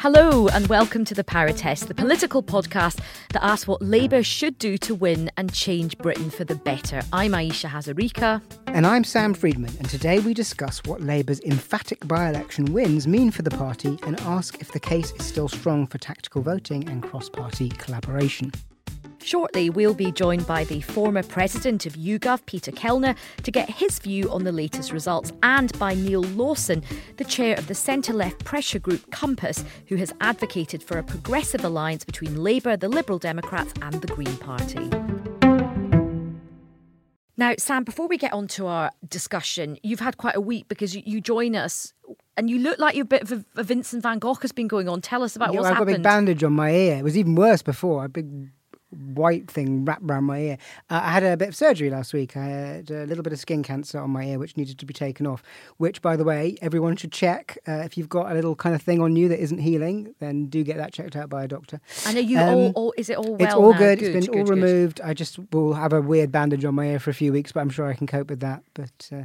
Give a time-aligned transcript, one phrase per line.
[0.00, 3.00] Hello, and welcome to the Power Test, the political podcast
[3.32, 7.02] that asks what Labour should do to win and change Britain for the better.
[7.12, 8.40] I'm Ayesha Hazarika.
[8.68, 13.32] And I'm Sam Freedman, and today we discuss what Labour's emphatic by election wins mean
[13.32, 17.02] for the party and ask if the case is still strong for tactical voting and
[17.02, 18.52] cross party collaboration.
[19.22, 23.98] Shortly, we'll be joined by the former president of YouGov, Peter Kellner, to get his
[23.98, 26.82] view on the latest results, and by Neal Lawson,
[27.16, 31.64] the chair of the centre left pressure group Compass, who has advocated for a progressive
[31.64, 34.88] alliance between Labour, the Liberal Democrats, and the Green Party.
[37.36, 40.96] Now, Sam, before we get on to our discussion, you've had quite a week because
[40.96, 41.92] you, you join us
[42.36, 44.88] and you look like you're a bit of a, Vincent van Gogh has been going
[44.88, 45.00] on.
[45.00, 46.96] Tell us about Yeah, what's I've got a big bandage on my ear.
[46.96, 48.04] It was even worse before.
[48.04, 48.48] A big
[48.90, 50.58] white thing wrapped around my ear.
[50.90, 52.36] Uh, I had a bit of surgery last week.
[52.36, 54.94] I had a little bit of skin cancer on my ear, which needed to be
[54.94, 55.42] taken off.
[55.76, 57.58] Which, by the way, everyone should check.
[57.68, 60.46] Uh, if you've got a little kind of thing on you that isn't healing, then
[60.46, 61.80] do get that checked out by a doctor.
[62.06, 62.94] And are you Um, all, all?
[62.96, 63.78] Is it all well it's all now?
[63.78, 64.02] good.
[64.02, 64.54] It's been all good, good.
[64.64, 65.00] removed.
[65.02, 67.60] I just will have a weird bandage on my ear for a few weeks, but
[67.60, 68.62] I'm sure I can cope with that.
[68.74, 69.16] But uh,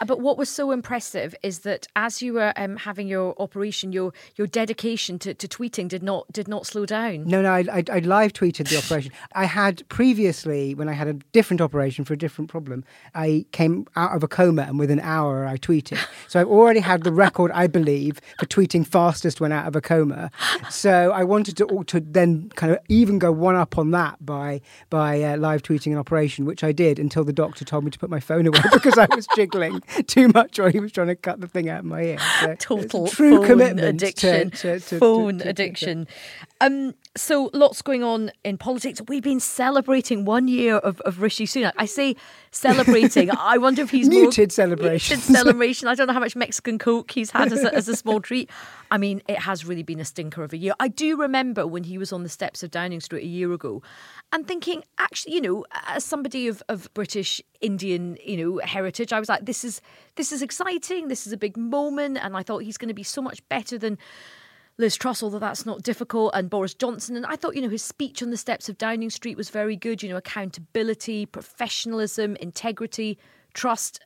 [0.00, 3.92] Uh, But what was so impressive is that as you were um, having your operation,
[3.92, 7.24] your your dedication to, to tweeting did not did not slow down.
[7.26, 9.01] No, no, I, I, I live tweeted the operation.
[9.34, 13.86] I had previously, when I had a different operation for a different problem, I came
[13.96, 15.98] out of a coma and within an hour I tweeted.
[16.28, 19.80] So I've already had the record, I believe, for tweeting fastest when out of a
[19.80, 20.30] coma.
[20.70, 24.60] So I wanted to, to then kind of even go one up on that by
[24.90, 27.98] by uh, live tweeting an operation, which I did until the doctor told me to
[27.98, 31.16] put my phone away because I was jiggling too much while he was trying to
[31.16, 32.18] cut the thing out of my ear.
[32.40, 34.50] So Total true phone commitment addiction.
[34.50, 36.06] to- to- to- phone addiction.
[36.62, 39.02] Um, so lots going on in politics.
[39.08, 41.72] We've been celebrating one year of, of Rishi Sunak.
[41.76, 42.14] I say
[42.52, 43.30] celebrating.
[43.38, 45.28] I wonder if he's more- Muted celebrations.
[45.28, 45.88] Muted celebration.
[45.88, 48.48] I don't know how much Mexican Coke he's had as a, as a small treat.
[48.92, 50.72] I mean, it has really been a stinker of a year.
[50.78, 53.82] I do remember when he was on the steps of Downing Street a year ago
[54.32, 59.18] and thinking, actually, you know, as somebody of, of British Indian, you know, heritage, I
[59.18, 59.80] was like, this is
[60.14, 61.08] this is exciting.
[61.08, 62.18] This is a big moment.
[62.22, 63.98] And I thought he's going to be so much better than
[64.78, 67.16] Liz Truss, although that's not difficult, and Boris Johnson.
[67.16, 69.76] And I thought, you know, his speech on the steps of Downing Street was very
[69.76, 70.02] good.
[70.02, 73.18] You know, accountability, professionalism, integrity,
[73.54, 74.00] trust.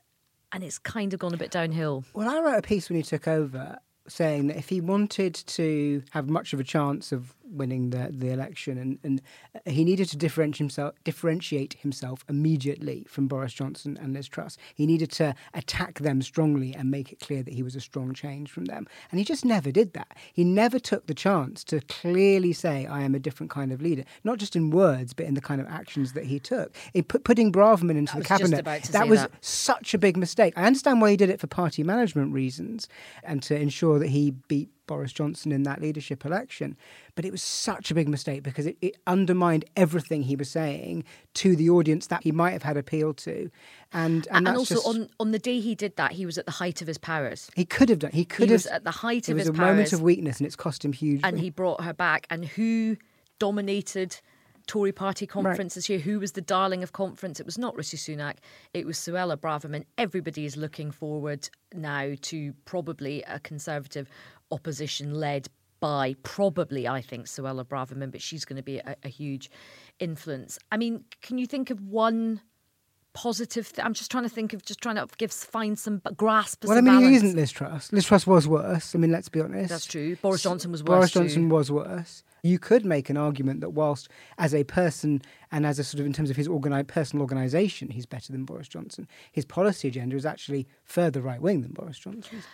[0.52, 2.04] And it's kind of gone a bit downhill.
[2.14, 3.78] Well, I wrote a piece when he took over
[4.08, 8.30] saying that if he wanted to have much of a chance of winning the, the
[8.30, 9.22] election and, and
[9.54, 14.56] uh, he needed to differentiate himself differentiate himself immediately from Boris Johnson and Liz Truss.
[14.74, 18.12] He needed to attack them strongly and make it clear that he was a strong
[18.14, 18.86] change from them.
[19.10, 20.16] And he just never did that.
[20.32, 24.04] He never took the chance to clearly say I am a different kind of leader,
[24.24, 26.74] not just in words but in the kind of actions that he took.
[26.94, 29.32] In put, putting Braverman into I the cabinet, that was that.
[29.40, 30.54] such a big mistake.
[30.56, 32.88] I understand why he did it for party management reasons
[33.22, 36.76] and to ensure that he beat Boris Johnson in that leadership election.
[37.14, 41.04] But it was such a big mistake because it, it undermined everything he was saying
[41.34, 43.50] to the audience that he might have had appeal to.
[43.92, 46.46] And and, And, also, just, on, on the day he did that, he was at
[46.46, 47.50] the height of his powers.
[47.54, 48.12] he could have done.
[48.12, 48.58] He could He have.
[48.64, 49.48] was at the height of his powers.
[49.48, 51.22] it was a moment of weakness, and it's cost him hugely.
[51.24, 52.26] and he brought her back.
[52.30, 52.96] And who
[53.38, 54.20] dominated
[54.66, 56.00] Tory party conference this year.
[56.00, 57.38] Who was the darling of conference?
[57.38, 58.38] It was not Rishi Sunak,
[58.74, 59.84] it was Suella Braverman.
[59.96, 64.08] Everybody is looking forward now to probably a Conservative
[64.50, 65.48] opposition led
[65.80, 69.50] by probably, I think, Suella Braverman, but she's going to be a, a huge
[69.98, 70.58] influence.
[70.72, 72.40] I mean, can you think of one
[73.12, 73.72] positive?
[73.72, 76.64] Th- I'm just trying to think of just trying to give find some grasp.
[76.64, 77.06] Well, I mean, balance.
[77.06, 77.92] it isn't Liz Truss.
[77.92, 78.94] Liz Truss was worse.
[78.94, 79.70] I mean, let's be honest.
[79.70, 80.16] That's true.
[80.16, 81.20] Boris Johnson was Boris worse too.
[81.20, 82.22] Johnson was worse.
[82.46, 84.08] You could make an argument that whilst
[84.38, 85.20] as a person
[85.50, 88.44] and as a sort of in terms of his organi- personal organisation, he's better than
[88.44, 89.08] Boris Johnson.
[89.32, 92.44] His policy agenda is actually further right wing than Boris Johnson's.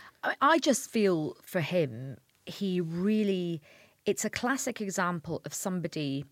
[0.41, 2.17] I just feel for him,
[2.47, 3.61] he really,
[4.07, 6.25] it's a classic example of somebody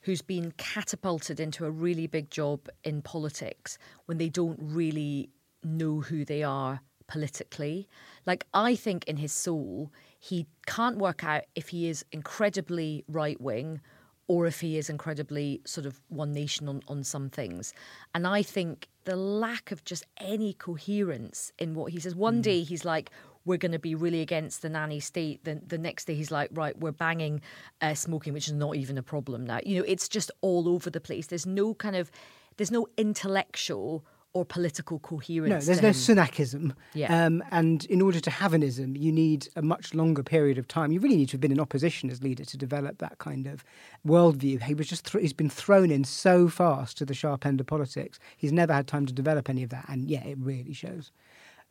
[0.00, 5.30] who's been catapulted into a really big job in politics when they don't really
[5.62, 7.88] know who they are politically.
[8.26, 13.40] Like, I think in his soul, he can't work out if he is incredibly right
[13.40, 13.80] wing
[14.28, 17.74] or if he is incredibly sort of one nation on, on some things.
[18.14, 22.14] And I think the lack of just any coherence in what he says.
[22.14, 23.10] One day he's like,
[23.44, 25.42] we're going to be really against the nanny state.
[25.44, 27.40] Then the next day he's like, right, we're banging
[27.80, 29.58] uh, smoking, which is not even a problem now.
[29.64, 31.26] You know, it's just all over the place.
[31.26, 32.10] There's no kind of,
[32.56, 35.66] there's no intellectual or political coherence.
[35.66, 36.14] No, there's no.
[36.14, 36.74] Sunakism.
[36.94, 37.26] Yeah.
[37.26, 40.68] Um, and in order to have an ism, you need a much longer period of
[40.68, 40.92] time.
[40.92, 43.64] You really need to have been in opposition as leader to develop that kind of
[44.06, 44.62] worldview.
[44.62, 47.66] He was just th- he's been thrown in so fast to the sharp end of
[47.66, 48.18] politics.
[48.36, 51.10] He's never had time to develop any of that, and yeah, it really shows.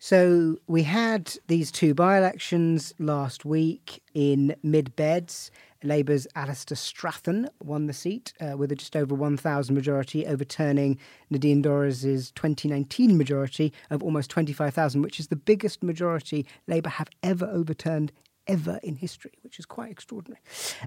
[0.02, 5.52] So we had these two by-elections last week in Mid Beds.
[5.84, 10.98] Labour's Alistair Strathern won the seat uh, with a just over 1,000 majority, overturning
[11.30, 17.46] Nadine Dorries' 2019 majority of almost 25,000, which is the biggest majority Labour have ever
[17.46, 18.12] overturned
[18.50, 20.42] ever in history, which is quite extraordinary.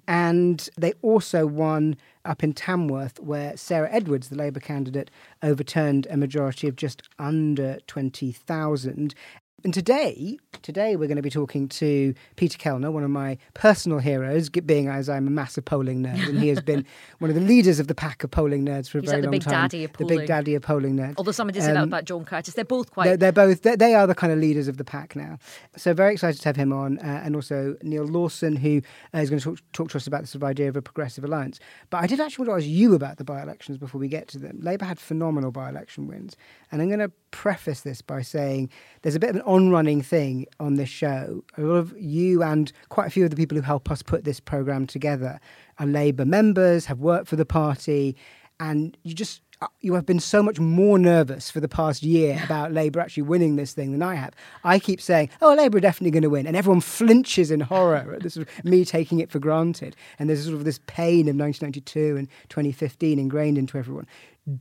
[0.08, 5.10] And they also won up in Tamworth, where Sarah Edwards, the Labour candidate,
[5.42, 9.14] overturned a majority of just under 20,000.
[9.64, 14.00] And today, today we're going to be talking to Peter Kellner, one of my personal
[14.00, 16.84] heroes, being as I'm a massive polling nerd, and he has been
[17.20, 19.22] one of the leaders of the pack of polling nerds for a He's very like
[19.22, 19.52] the long big time.
[19.52, 21.14] daddy of the big daddy of polling nerds.
[21.16, 22.54] Although somebody say that Um, about John Curtice.
[22.54, 23.04] They're both quite.
[23.04, 25.38] they're, they're both they, they are the kind of leaders of the pack now.
[25.76, 28.82] So very excited to have him on, uh, and also Neal Lawson, who
[29.14, 30.82] uh, is going to talk, talk to us about the sort of idea of a
[30.82, 31.60] progressive alliance.
[31.88, 34.38] But I did actually want to ask you about the by-elections before we get to
[34.38, 34.58] them.
[34.60, 36.36] Labour had phenomenal by-election wins,
[36.72, 38.70] and I'm going to preface this by saying
[39.02, 41.44] there's a bit of an on-running thing on this show.
[41.56, 44.24] A lot of you and quite a few of the people who help us put
[44.24, 45.40] this program together
[45.78, 48.16] are Labour members, have worked for the party,
[48.60, 52.40] and you just uh, you have been so much more nervous for the past year
[52.44, 54.34] about Labour actually winning this thing than I have.
[54.64, 58.14] I keep saying, "Oh, Labour are definitely going to win," and everyone flinches in horror
[58.14, 59.94] at this sort of me taking it for granted.
[60.18, 64.06] And there's sort of this pain of 1992 and 2015 ingrained into everyone.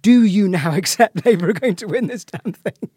[0.01, 2.89] Do you now accept Labour are going to win this damn thing?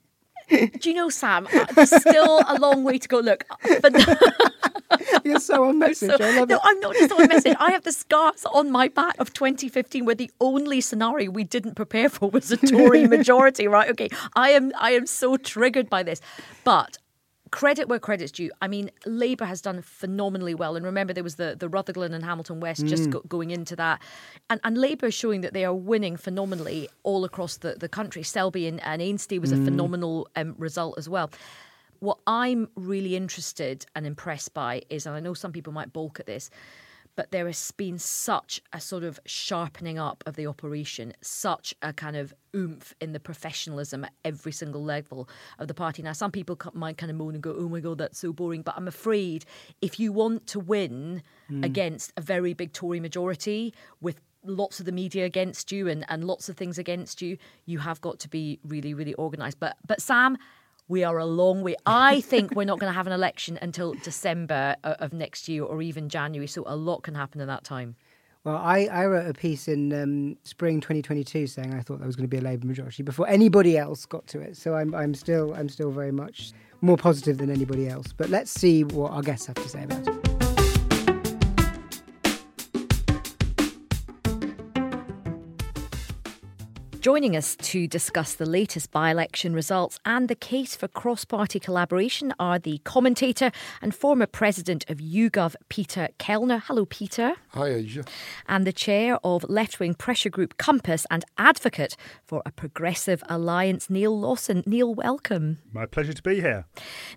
[0.48, 1.46] Do you know, Sam?
[1.52, 3.18] uh, There's still a long way to go.
[3.20, 3.44] Look,
[3.82, 3.92] but
[5.24, 6.10] You're so on message.
[6.10, 6.52] So- I love it.
[6.52, 6.60] no, it.
[6.64, 7.56] I'm not just on message.
[7.58, 11.74] I have the scars on my back of 2015, where the only scenario we didn't
[11.74, 13.66] prepare for was a Tory majority.
[13.66, 13.90] Right?
[13.90, 16.20] Okay, I am I am so triggered by this,
[16.64, 16.98] but.
[17.54, 18.50] Credit where credit's due.
[18.60, 20.74] I mean, Labour has done phenomenally well.
[20.74, 24.02] And remember, there was the, the Rutherglen and Hamilton West just go, going into that.
[24.50, 28.24] And, and Labour is showing that they are winning phenomenally all across the, the country.
[28.24, 31.30] Selby and, and Ainstey was a phenomenal um, result as well.
[32.00, 36.18] What I'm really interested and impressed by is, and I know some people might balk
[36.18, 36.50] at this,
[37.16, 41.92] but there has been such a sort of sharpening up of the operation, such a
[41.92, 45.28] kind of oomph in the professionalism at every single level
[45.58, 46.02] of the party.
[46.02, 48.62] Now, some people might kind of moan and go, oh my God, that's so boring.
[48.62, 49.44] But I'm afraid
[49.80, 51.64] if you want to win hmm.
[51.64, 56.24] against a very big Tory majority with lots of the media against you and, and
[56.24, 59.58] lots of things against you, you have got to be really, really organised.
[59.58, 60.36] But but Sam,
[60.88, 61.76] we are a long way.
[61.86, 65.82] I think we're not going to have an election until December of next year or
[65.82, 66.46] even January.
[66.46, 67.96] So a lot can happen in that time.
[68.44, 72.14] Well, I, I wrote a piece in um, spring 2022 saying I thought there was
[72.14, 74.58] going to be a Labour majority before anybody else got to it.
[74.58, 78.12] So I'm, I'm still I'm still very much more positive than anybody else.
[78.14, 80.23] But let's see what our guests have to say about it.
[87.04, 91.60] Joining us to discuss the latest by election results and the case for cross party
[91.60, 96.62] collaboration are the commentator and former president of YouGov, Peter Kellner.
[96.64, 97.34] Hello, Peter.
[97.48, 98.04] Hi, Ayesha.
[98.48, 101.94] And the chair of left wing pressure group Compass and advocate
[102.24, 104.62] for a progressive alliance, Neal Lawson.
[104.64, 105.58] Neal, welcome.
[105.74, 106.64] My pleasure to be here.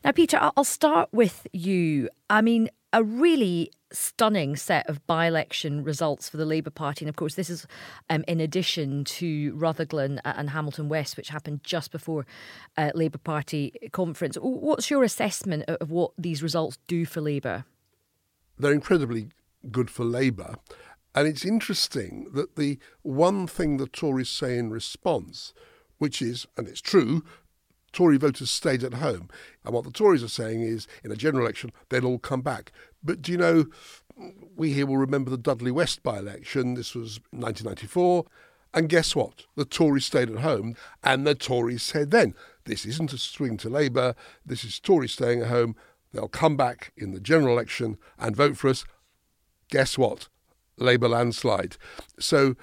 [0.03, 2.09] Now, Peter, I- I'll start with you.
[2.29, 7.05] I mean, a really stunning set of by election results for the Labour Party.
[7.05, 7.65] And of course, this is
[8.09, 12.25] um, in addition to Rutherglen and Hamilton West, which happened just before
[12.77, 14.37] uh, Labour Party conference.
[14.41, 17.65] What's your assessment of what these results do for Labour?
[18.57, 19.29] They're incredibly
[19.71, 20.55] good for Labour.
[21.15, 25.53] And it's interesting that the one thing the Tories say in response,
[25.97, 27.23] which is, and it's true,
[27.91, 29.29] Tory voters stayed at home.
[29.65, 32.71] And what the Tories are saying is, in a general election, they'll all come back.
[33.07, 33.65] But do you know,
[34.55, 36.73] we here will remember the Dudley West by election.
[36.73, 38.25] This was 1994.
[38.73, 39.45] And guess what?
[39.55, 42.35] The Tories stayed at home, and the Tories said then,
[42.65, 44.13] this isn't a swing to Labour,
[44.45, 45.75] this is Tories staying at home.
[46.11, 48.83] They'll come back in the general election and vote for us.
[49.69, 50.27] Guess what?
[50.77, 51.77] Labour landslide.
[52.19, 52.55] So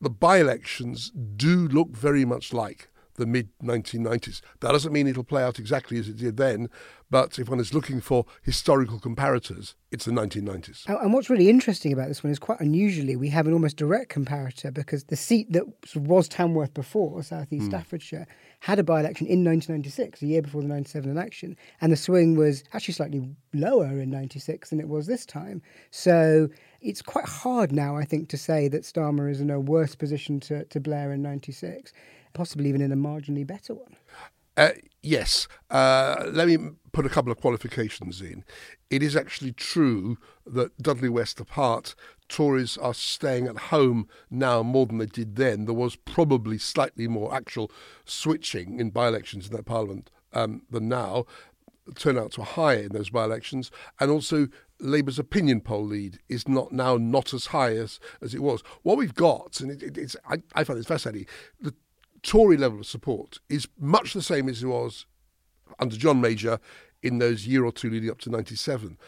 [0.00, 4.40] the by elections do look very much like the mid 1990s.
[4.60, 6.68] That doesn't mean it'll play out exactly as it did then,
[7.10, 10.86] but if one is looking for historical comparators, it's the 1990s.
[10.86, 14.12] And what's really interesting about this one is quite unusually we have an almost direct
[14.12, 17.70] comparator because the seat that was Tamworth before, South East mm.
[17.70, 18.26] Staffordshire,
[18.60, 22.36] had a by election in 1996, a year before the 97 election, and the swing
[22.36, 25.62] was actually slightly lower in 96 than it was this time.
[25.90, 26.48] So
[26.80, 30.40] it's quite hard now, I think, to say that Starmer is in a worse position
[30.40, 31.92] to, to Blair in 96
[32.36, 33.96] possibly even in a marginally better one.
[34.56, 34.70] Uh,
[35.02, 35.48] yes.
[35.70, 36.56] Uh, let me
[36.92, 38.44] put a couple of qualifications in.
[38.90, 41.94] It is actually true that Dudley West apart,
[42.28, 45.66] Tories are staying at home now more than they did then.
[45.66, 47.70] There was probably slightly more actual
[48.04, 51.26] switching in by elections in that parliament um, than now.
[51.94, 54.48] Turnouts were higher in those by elections, and also
[54.80, 58.62] Labour's opinion poll lead is not now not as high as, as it was.
[58.82, 61.26] What we've got, and it, it, it's I, I find this fascinating,
[61.60, 61.74] the
[62.26, 65.06] Tory level of support is much the same as it was
[65.78, 66.58] under John Major
[67.00, 68.98] in those year or two leading up to 97.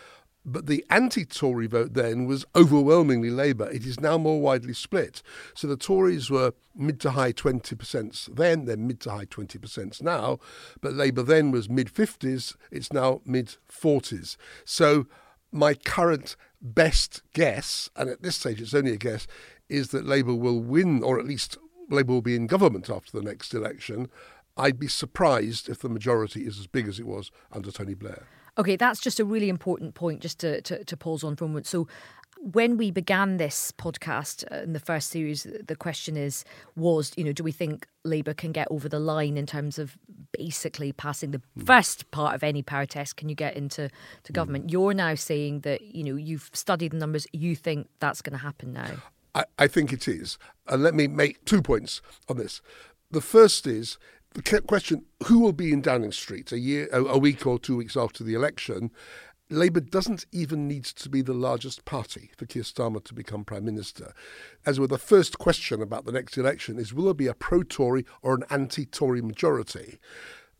[0.44, 3.68] But the anti Tory vote then was overwhelmingly Labour.
[3.70, 5.20] It is now more widely split.
[5.52, 10.38] So the Tories were mid to high 20% then, they're mid to high 20% now.
[10.80, 14.37] But Labour then was mid 50s, it's now mid 40s.
[14.64, 15.08] So
[15.50, 19.26] my current best guess, and at this stage it's only a guess,
[19.68, 21.58] is that Labour will win, or at least
[21.88, 24.09] Labour will be in government after the next election,
[24.57, 28.26] I'd be surprised if the majority is as big as it was under Tony Blair.
[28.59, 31.49] Okay, that's just a really important point just to, to, to pause on for a
[31.49, 31.66] moment.
[31.66, 31.87] So,
[32.40, 36.45] when we began this podcast uh, in the first series, the question is
[36.76, 39.99] was you know do we think Labour can get over the line in terms of
[40.33, 41.66] basically passing the mm.
[41.66, 43.16] first part of any power test?
[43.16, 43.90] Can you get into
[44.23, 44.68] to government?
[44.68, 44.73] Mm.
[44.73, 47.26] You're now saying that you know you've studied the numbers.
[47.33, 49.02] You think that's going to happen now.
[49.35, 50.38] I, I think it is.
[50.66, 52.61] And let me make two points on this.
[53.11, 53.99] The first is
[54.35, 57.76] the question who will be in Downing Street a year, a, a week or two
[57.76, 58.90] weeks after the election?
[59.50, 63.64] Labour doesn't even need to be the largest party for Keir Starmer to become Prime
[63.64, 64.12] Minister.
[64.66, 67.62] As with the first question about the next election is will there be a pro
[67.62, 69.99] Tory or an anti Tory majority?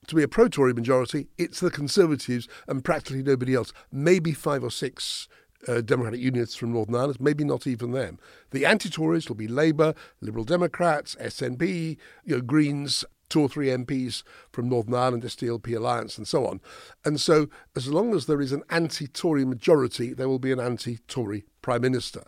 [0.07, 4.65] To be a pro Tory majority, it's the Conservatives and practically nobody else, maybe five
[4.65, 5.29] or six
[5.67, 8.19] uh, Democratic Unionists from Northern Ireland, maybe not even them.
[8.51, 14.23] The anti-Tories will be Labour, Liberal Democrats, SNP, you know, Greens, two or three MPs
[14.53, 16.61] from Northern Ireland, SDLP Alliance, and so on.
[17.05, 21.45] And so, as long as there is an anti-Tory majority, there will be an anti-Tory
[21.63, 22.25] Prime Minister.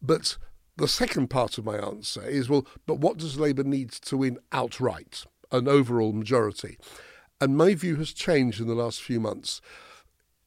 [0.00, 0.36] But
[0.76, 4.38] the second part of my answer is, well, but what does Labour need to win
[4.52, 6.78] outright, an overall majority?
[7.40, 9.60] And my view has changed in the last few months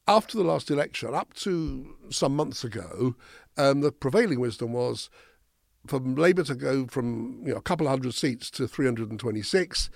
[0.07, 3.15] after the last election, up to some months ago,
[3.57, 5.09] um, the prevailing wisdom was
[5.87, 9.89] for Labour to go from you know, a couple of hundred seats to 326,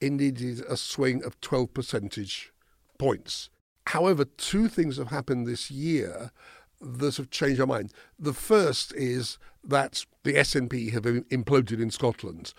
[0.00, 2.52] it needed a swing of 12 percentage
[2.98, 3.50] points.
[3.86, 6.32] However, two things have happened this year
[6.80, 7.92] that have changed our mind.
[8.18, 12.52] The first is that the SNP have imploded in Scotland.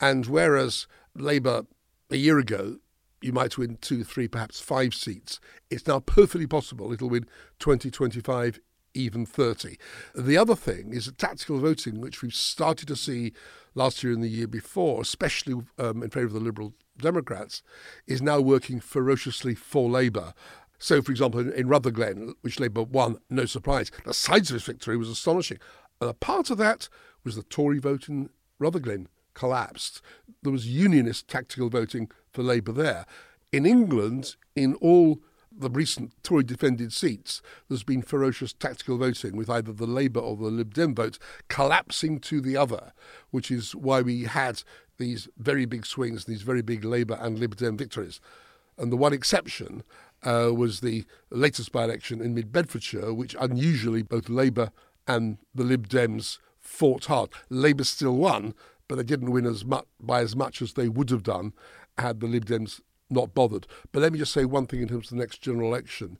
[0.00, 1.66] And whereas Labour
[2.10, 2.78] a year ago
[3.24, 5.40] you might win two, three, perhaps five seats.
[5.70, 7.26] It's now perfectly possible it'll win
[7.58, 8.60] 20, 25,
[8.92, 9.78] even 30.
[10.14, 13.32] The other thing is tactical voting, which we've started to see
[13.74, 17.62] last year and the year before, especially um, in favour of the Liberal Democrats,
[18.06, 20.34] is now working ferociously for Labour.
[20.78, 24.66] So, for example, in, in Rutherglen, which Labour won, no surprise, the size of its
[24.66, 25.58] victory was astonishing.
[25.98, 26.90] And a part of that
[27.24, 28.28] was the Tory vote in
[28.58, 30.00] Rutherglen collapsed.
[30.42, 33.06] There was unionist tactical voting for Labour there.
[33.52, 35.20] In England, in all
[35.56, 40.36] the recent Tory defended seats, there's been ferocious tactical voting with either the Labour or
[40.36, 42.92] the Lib Dem vote collapsing to the other,
[43.30, 44.62] which is why we had
[44.98, 48.20] these very big swings, these very big Labour and Lib Dem victories.
[48.76, 49.84] And the one exception
[50.24, 54.70] uh, was the latest by election in mid Bedfordshire, which unusually both Labour
[55.06, 57.30] and the Lib Dems fought hard.
[57.50, 58.54] Labour still won,
[58.88, 61.52] but they didn't win as much by as much as they would have done
[61.98, 63.66] had the Lib Dems not bothered.
[63.92, 66.18] But let me just say one thing in terms of the next general election.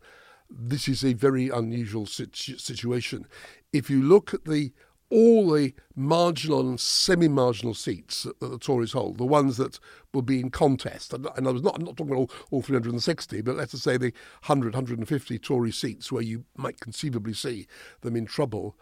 [0.50, 3.26] This is a very unusual situ- situation.
[3.72, 4.72] If you look at the
[5.10, 9.78] all the marginal and semi-marginal seats that the Tories hold, the ones that
[10.12, 13.42] will be in contest, and I was not, I'm not talking about all, all 360,
[13.42, 14.12] but let's just say the
[14.46, 17.66] 100, 150 Tory seats where you might conceivably see
[18.00, 18.76] them in trouble,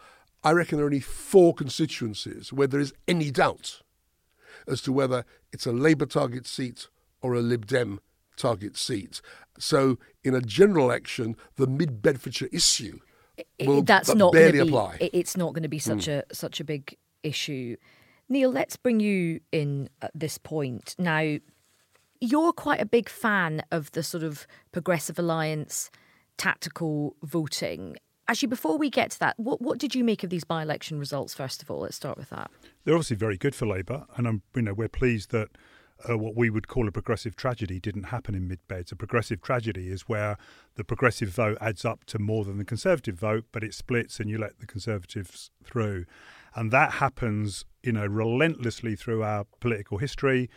[0.45, 3.83] I reckon there are only four constituencies where there is any doubt
[4.67, 6.89] as to whether it's a Labour target seat
[7.21, 8.01] or a Lib Dem
[8.37, 9.21] target seat.
[9.59, 12.99] So, in a general election, the mid Bedfordshire issue
[13.61, 14.99] will that's not barely be, apply.
[15.01, 15.91] It's not going to be hmm.
[15.91, 17.77] such a such a big issue.
[18.29, 21.39] Neal, let's bring you in at this point now.
[22.25, 25.91] You're quite a big fan of the sort of progressive alliance
[26.39, 27.97] tactical voting.
[28.29, 31.35] Actually, before we get to that, what what did you make of these by-election results?
[31.35, 32.51] First of all, let's start with that.
[32.85, 35.49] They're obviously very good for Labour, and I'm, you know, we're pleased that
[36.09, 38.91] uh, what we would call a progressive tragedy didn't happen in mid-beds.
[38.93, 40.37] A progressive tragedy is where
[40.77, 44.31] the progressive vote adds up to more than the conservative vote, but it splits and
[44.31, 46.05] you let the conservatives through,
[46.55, 50.49] and that happens, you know, relentlessly through our political history.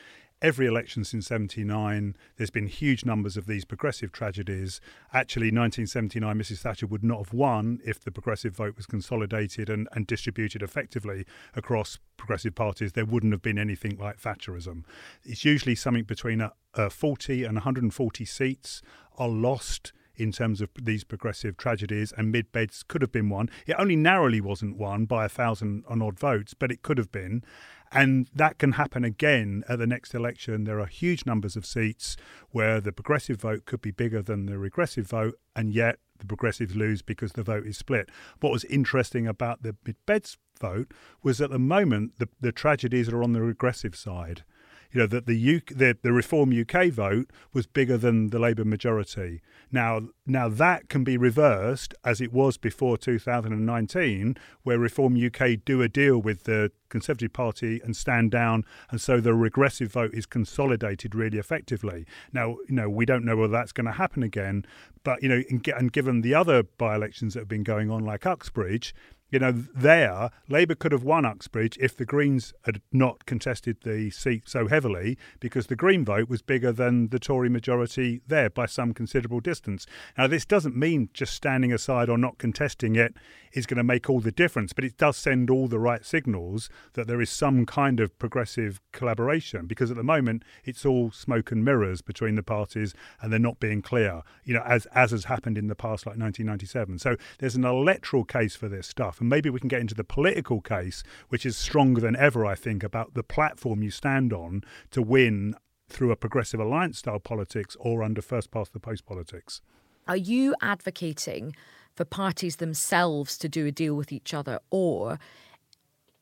[0.45, 4.79] Every election since 79, there's been huge numbers of these progressive tragedies.
[5.11, 6.59] Actually, 1979, Mrs.
[6.59, 11.25] Thatcher would not have won if the progressive vote was consolidated and, and distributed effectively
[11.55, 12.91] across progressive parties.
[12.91, 14.83] There wouldn't have been anything like Thatcherism.
[15.23, 18.83] It's usually something between a, a 40 and 140 seats
[19.17, 23.49] are lost in terms of these progressive tragedies, and mid beds could have been one.
[23.65, 27.11] It only narrowly wasn't won by a thousand and odd votes, but it could have
[27.11, 27.43] been.
[27.91, 30.63] And that can happen again at the next election.
[30.63, 32.17] There are huge numbers of seats
[32.49, 36.75] where the progressive vote could be bigger than the regressive vote, and yet the progressives
[36.75, 38.09] lose because the vote is split.
[38.39, 39.75] What was interesting about the
[40.05, 44.43] beds vote was at the moment the, the tragedies are on the regressive side
[44.91, 48.65] you know that the, UK, the the Reform UK vote was bigger than the Labour
[48.65, 49.41] majority.
[49.71, 55.81] Now, now that can be reversed as it was before 2019, where Reform UK do
[55.81, 60.25] a deal with the Conservative Party and stand down, and so the regressive vote is
[60.25, 62.05] consolidated really effectively.
[62.31, 64.65] Now, you know, we don't know whether that's going to happen again,
[65.03, 68.25] but you know, and, and given the other by-elections that have been going on, like
[68.25, 68.93] Uxbridge,
[69.35, 74.09] you know, there, Labour could have won Uxbridge if the Greens had not contested the
[74.09, 78.65] seat so heavily, because the Green vote was bigger than the Tory majority there by
[78.65, 79.85] some considerable distance.
[80.17, 83.13] Now, this doesn't mean just standing aside or not contesting it
[83.51, 86.69] is going to make all the difference, but it does send all the right signals
[86.93, 91.51] that there is some kind of progressive collaboration, because at the moment it's all smoke
[91.51, 95.25] and mirrors between the parties and they're not being clear, you know, as, as has
[95.25, 96.99] happened in the past, like 1997.
[96.99, 99.19] So there's an electoral case for this stuff.
[99.25, 102.53] And maybe we can get into the political case, which is stronger than ever, I
[102.53, 105.55] think, about the platform you stand on to win
[105.89, 109.61] through a progressive alliance style politics or under first past the post politics.
[110.07, 111.55] Are you advocating
[111.95, 115.17] for parties themselves to do a deal with each other, or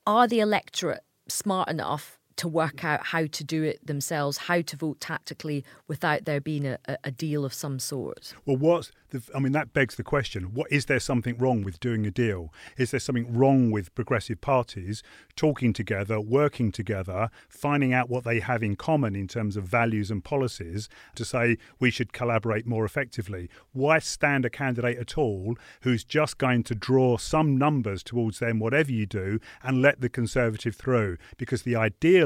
[0.08, 4.76] are the electorate smart enough to work out how to do it themselves, how to
[4.76, 8.34] vote tactically without there being a, a- deal of some sort?
[8.46, 11.80] Well, what's the, I mean, that begs the question: What is there something wrong with
[11.80, 12.52] doing a deal?
[12.78, 15.04] Is there something wrong with progressive parties
[15.36, 20.10] talking together, working together, finding out what they have in common in terms of values
[20.10, 23.50] and policies to say we should collaborate more effectively?
[23.72, 28.60] Why stand a candidate at all who's just going to draw some numbers towards them,
[28.60, 31.18] whatever you do, and let the Conservative through?
[31.38, 31.76] Because the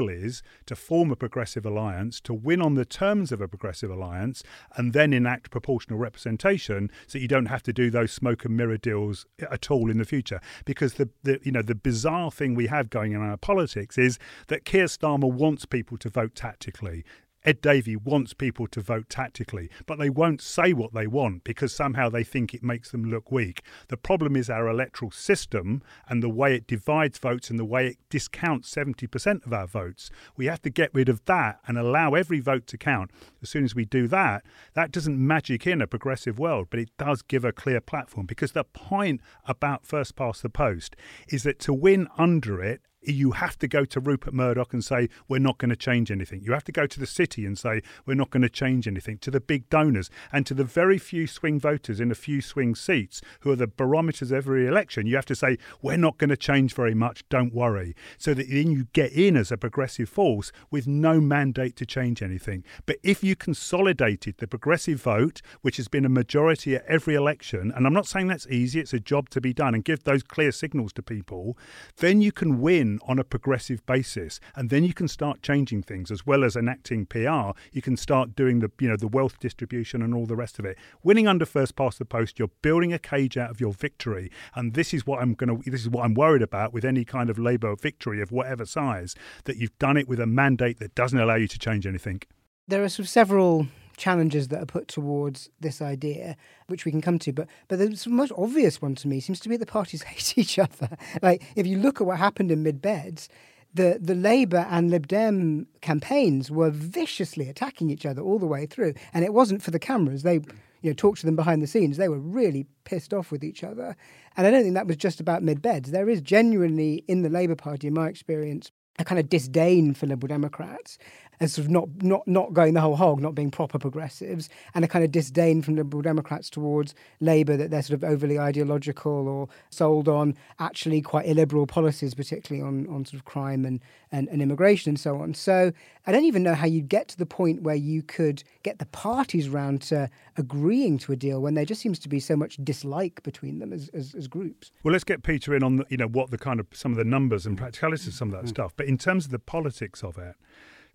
[0.06, 4.42] is to form a progressive alliance, to win on the terms of a progressive alliance,
[4.76, 8.76] and then enact proportional representation so you don't have to do those smoke and mirror
[8.76, 10.40] deals at all in the future.
[10.66, 13.96] Because the, the you know the bizarre thing we have going on in our politics
[13.96, 17.04] is that Keir Starmer wants people to vote tactically.
[17.48, 21.74] Ed Davey wants people to vote tactically, but they won't say what they want because
[21.74, 23.62] somehow they think it makes them look weak.
[23.88, 27.86] The problem is our electoral system and the way it divides votes and the way
[27.86, 30.10] it discounts 70% of our votes.
[30.36, 33.12] We have to get rid of that and allow every vote to count.
[33.40, 36.90] As soon as we do that, that doesn't magic in a progressive world, but it
[36.98, 40.96] does give a clear platform because the point about first past the post
[41.28, 45.08] is that to win under it, you have to go to Rupert Murdoch and say,
[45.28, 46.42] we're not going to change anything.
[46.42, 49.18] You have to go to the city and say, we're not going to change anything.
[49.18, 52.74] To the big donors and to the very few swing voters in a few swing
[52.74, 56.30] seats who are the barometers of every election, you have to say, we're not going
[56.30, 57.94] to change very much, don't worry.
[58.18, 62.22] So that then you get in as a progressive force with no mandate to change
[62.22, 62.64] anything.
[62.86, 67.72] But if you consolidated the progressive vote, which has been a majority at every election,
[67.74, 70.22] and I'm not saying that's easy, it's a job to be done, and give those
[70.22, 71.56] clear signals to people,
[71.98, 76.10] then you can win on a progressive basis, and then you can start changing things
[76.10, 77.50] as well as enacting PR.
[77.72, 80.64] You can start doing the you know the wealth distribution and all the rest of
[80.64, 80.78] it.
[81.02, 84.74] Winning under first past the post, you're building a cage out of your victory, and
[84.74, 85.70] this is what I'm going to.
[85.70, 89.14] This is what I'm worried about with any kind of Labour victory of whatever size
[89.44, 92.22] that you've done it with a mandate that doesn't allow you to change anything.
[92.66, 96.36] There are sort of several challenges that are put towards this idea,
[96.68, 97.32] which we can come to.
[97.32, 100.38] But but the most obvious one to me seems to be that the parties hate
[100.38, 100.96] each other.
[101.20, 103.28] Like if you look at what happened in mid beds,
[103.74, 108.64] the the Labour and Lib Dem campaigns were viciously attacking each other all the way
[108.64, 110.22] through, and it wasn't for the cameras.
[110.22, 110.40] They
[110.80, 111.96] you know talked to them behind the scenes.
[111.96, 113.96] They were really pissed off with each other,
[114.36, 115.90] and I don't think that was just about mid beds.
[115.90, 120.06] There is genuinely in the Labour Party, in my experience, a kind of disdain for
[120.06, 120.98] Liberal Democrats
[121.40, 124.84] as sort of not not not going the whole hog, not being proper progressives, and
[124.84, 129.28] a kind of disdain from Liberal Democrats towards Labour that they're sort of overly ideological
[129.28, 133.80] or sold on actually quite illiberal policies, particularly on, on sort of crime and,
[134.12, 135.34] and, and immigration and so on.
[135.34, 135.72] So
[136.06, 138.86] I don't even know how you'd get to the point where you could get the
[138.86, 142.56] parties round to agreeing to a deal when there just seems to be so much
[142.62, 144.70] dislike between them as, as, as groups.
[144.82, 146.98] Well, let's get Peter in on the, you know what the kind of some of
[146.98, 148.50] the numbers and practicalities of some of that mm.
[148.50, 148.72] stuff.
[148.76, 150.36] But in terms of the politics of it,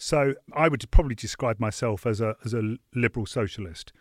[0.03, 3.93] so I would probably describe myself as a as a liberal socialist.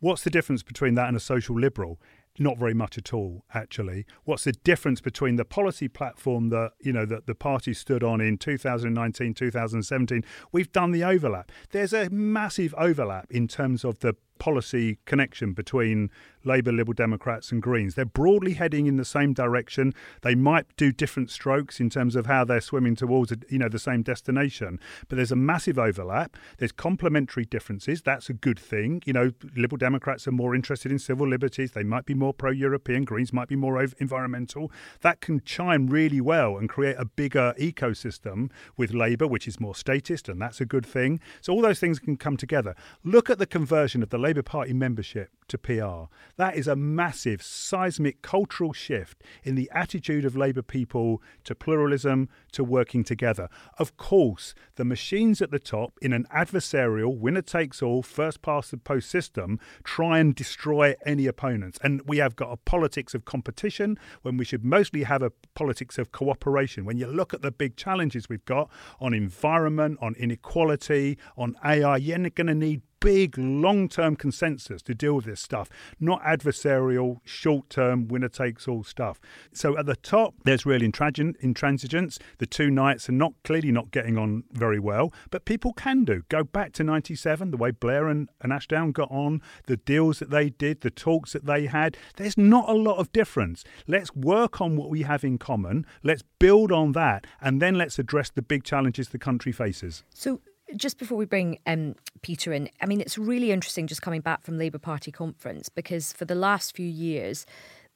[0.00, 2.00] What's the difference between that and a social liberal?
[2.40, 4.04] Not very much at all, actually.
[4.24, 8.20] What's the difference between the policy platform that you know that the party stood on
[8.20, 10.24] in 2019, 2017?
[10.50, 11.52] We've done the overlap.
[11.70, 16.10] There's a massive overlap in terms of the policy connection between
[16.44, 17.94] Labour, Liberal Democrats, and Greens.
[17.94, 19.94] They're broadly heading in the same direction.
[20.22, 23.78] They might do different strokes in terms of how they're swimming towards you know the
[23.78, 26.36] same destination, but there's a massive overlap.
[26.58, 28.02] There's complementary differences.
[28.02, 29.02] That's a good thing.
[29.06, 31.72] You know, Liberal Democrats are more interested in civil liberties.
[31.72, 33.04] They might be more pro-European.
[33.04, 34.70] Greens might be more environmental.
[35.00, 39.74] That can chime really well and create a bigger ecosystem with Labour, which is more
[39.74, 41.20] statist, and that's a good thing.
[41.40, 42.74] So all those things can come together.
[43.02, 46.10] Look at the conversion of the Labour Party membership to PR.
[46.36, 52.30] That is a massive, seismic cultural shift in the attitude of Labour people to pluralism,
[52.52, 53.50] to working together.
[53.78, 58.70] Of course, the machines at the top, in an adversarial, winner takes all, first past
[58.70, 61.78] the post system, try and destroy any opponents.
[61.82, 65.98] And we have got a politics of competition when we should mostly have a politics
[65.98, 66.86] of cooperation.
[66.86, 71.98] When you look at the big challenges we've got on environment, on inequality, on AI,
[71.98, 75.68] you're going to need big long term consensus to deal with this stuff,
[76.00, 79.20] not adversarial, short term, winner takes all stuff.
[79.52, 82.18] So at the top, there's real intransigence.
[82.38, 86.22] The two knights are not clearly not getting on very well, but people can do.
[86.30, 90.30] Go back to 97, the way Blair and, and Ashdown got on, the deals that
[90.30, 91.98] they did, the talks that they had.
[92.16, 93.64] There's not a lot of difference.
[93.86, 95.84] Let's work on what we have in common.
[96.02, 100.04] Let's build on that, and then let's address the big challenges the country faces.
[100.14, 100.40] So
[100.76, 104.42] just before we bring um, Peter in, I mean, it's really interesting just coming back
[104.42, 107.46] from Labour Party conference because for the last few years,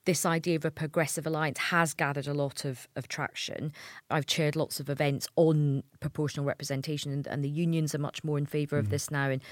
[0.09, 3.71] this idea of a progressive alliance has gathered a lot of, of traction.
[4.11, 8.39] I've chaired lots of events on proportional representation, and, and the unions are much more
[8.39, 8.81] in favour mm.
[8.81, 9.29] of this now.
[9.29, 9.43] And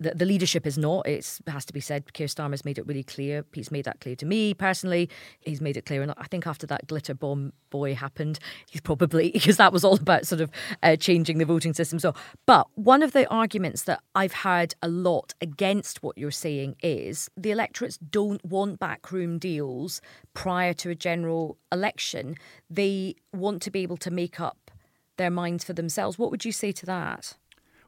[0.00, 1.06] the, the leadership is not.
[1.06, 2.14] It has to be said.
[2.14, 3.44] Keir Starmer's made it really clear.
[3.52, 5.10] He's made that clear to me personally.
[5.40, 8.38] He's made it clear, and I think after that glitter bomb boy happened,
[8.70, 10.50] he's probably because that was all about sort of
[10.82, 11.98] uh, changing the voting system.
[11.98, 12.14] So,
[12.46, 17.28] but one of the arguments that I've heard a lot against what you're saying is
[17.36, 20.00] the electorates don't want backroom deals
[20.34, 22.36] prior to a general election.
[22.68, 24.70] They want to be able to make up
[25.16, 26.18] their minds for themselves.
[26.18, 27.36] What would you say to that?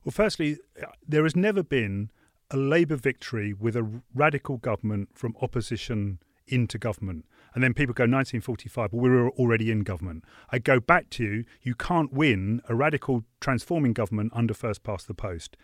[0.05, 0.59] Well, firstly,
[1.07, 2.11] there has never been
[2.51, 7.27] a Labour victory with a radical government from opposition into government.
[7.55, 10.25] And then people go 1945, well, we were already in government.
[10.51, 15.09] I go back to you you can't win a radical transforming government under first past
[15.09, 15.57] the post.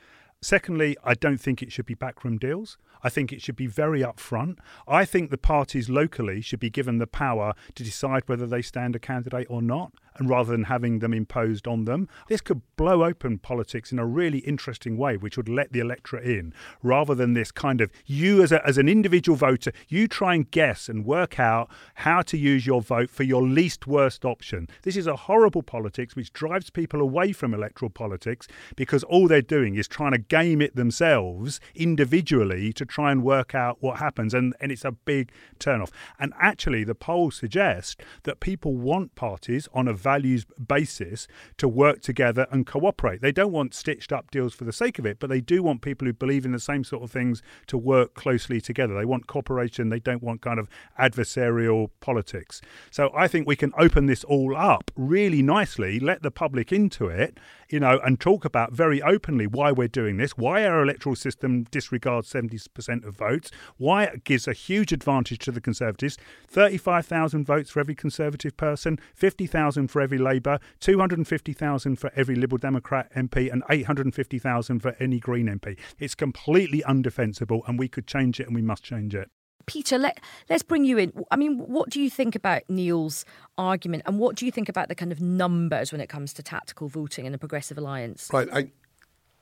[0.44, 2.76] Secondly, I don't think it should be backroom deals.
[3.02, 4.58] I think it should be very upfront.
[4.86, 8.94] I think the parties locally should be given the power to decide whether they stand
[8.94, 9.94] a candidate or not.
[10.16, 12.08] And rather than having them imposed on them.
[12.28, 16.24] This could blow open politics in a really interesting way, which would let the electorate
[16.24, 20.34] in, rather than this kind of you as, a, as an individual voter, you try
[20.34, 24.68] and guess and work out how to use your vote for your least worst option.
[24.82, 28.46] This is a horrible politics which drives people away from electoral politics
[28.76, 33.54] because all they're doing is trying to game it themselves individually to try and work
[33.54, 34.34] out what happens.
[34.34, 35.90] And, and it's a big turnoff.
[36.18, 42.02] And actually, the polls suggest that people want parties on a values basis to work
[42.02, 43.22] together and cooperate.
[43.22, 45.80] They don't want stitched up deals for the sake of it, but they do want
[45.82, 48.94] people who believe in the same sort of things to work closely together.
[48.94, 49.88] They want cooperation.
[49.88, 50.68] They don't want kind of
[51.00, 52.60] adversarial politics.
[52.90, 57.08] So I think we can open this all up really nicely, let the public into
[57.08, 57.38] it,
[57.74, 61.64] you know, and talk about very openly why we're doing this, why our electoral system
[61.72, 67.70] disregards 70% of votes, why it gives a huge advantage to the Conservatives 35,000 votes
[67.70, 73.64] for every Conservative person, 50,000 for every Labour, 250,000 for every Liberal Democrat MP, and
[73.68, 75.76] 850,000 for any Green MP.
[75.98, 79.32] It's completely undefensible, and we could change it, and we must change it.
[79.66, 81.12] Peter, let, let's bring you in.
[81.30, 83.24] I mean, what do you think about Neal's
[83.56, 86.42] argument and what do you think about the kind of numbers when it comes to
[86.42, 88.28] tactical voting in a progressive alliance?
[88.32, 88.48] Right.
[88.52, 88.70] I,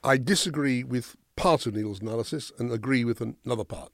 [0.04, 3.90] I disagree with part of Neal's analysis and agree with another part.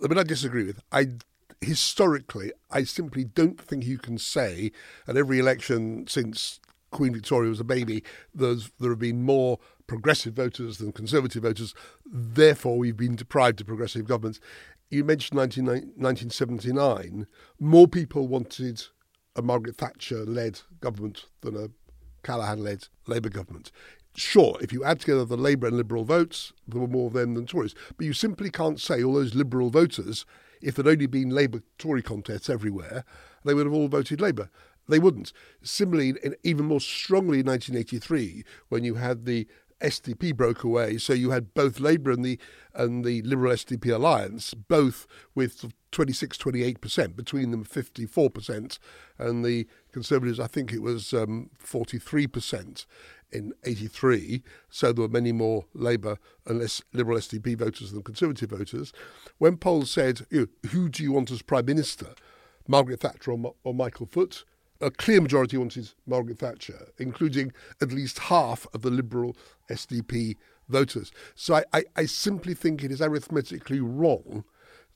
[0.00, 0.80] Mean, I disagree with.
[0.92, 1.08] I
[1.60, 4.70] historically, I simply don't think you can say
[5.08, 8.02] at every election since Queen Victoria was a baby,
[8.34, 11.74] there's there have been more progressive voters than conservative voters.
[12.06, 14.40] Therefore, we've been deprived of progressive governments
[14.90, 17.26] you mentioned 19, 1979,
[17.60, 18.82] more people wanted
[19.36, 21.68] a Margaret Thatcher led government than a
[22.22, 23.70] Callaghan led Labour government.
[24.14, 27.34] Sure, if you add together the Labour and Liberal votes, there were more of them
[27.34, 27.74] than Tories.
[27.96, 30.26] But you simply can't say all those Liberal voters,
[30.60, 33.04] if there'd only been Labour Tory contests everywhere,
[33.44, 34.50] they would have all voted Labour.
[34.88, 35.32] They wouldn't.
[35.62, 39.46] Similarly, even more strongly in 1983, when you had the
[39.80, 42.38] SDP broke away, so you had both Labour and the
[42.74, 48.78] and the Liberal SDP alliance, both with 26, 28 percent, between them 54 percent,
[49.18, 52.86] and the Conservatives, I think it was um, 43 percent
[53.30, 58.50] in 83, so there were many more Labour and less Liberal SDP voters than Conservative
[58.50, 58.92] voters.
[59.38, 62.14] When polls said, who do you want as Prime Minister,
[62.66, 64.44] Margaret Thatcher or, or Michael Foot,
[64.80, 69.36] a clear majority wanted Margaret Thatcher, including at least half of the Liberal
[69.70, 70.36] SDP
[70.68, 71.10] voters.
[71.34, 74.44] So I, I, I, simply think it is arithmetically wrong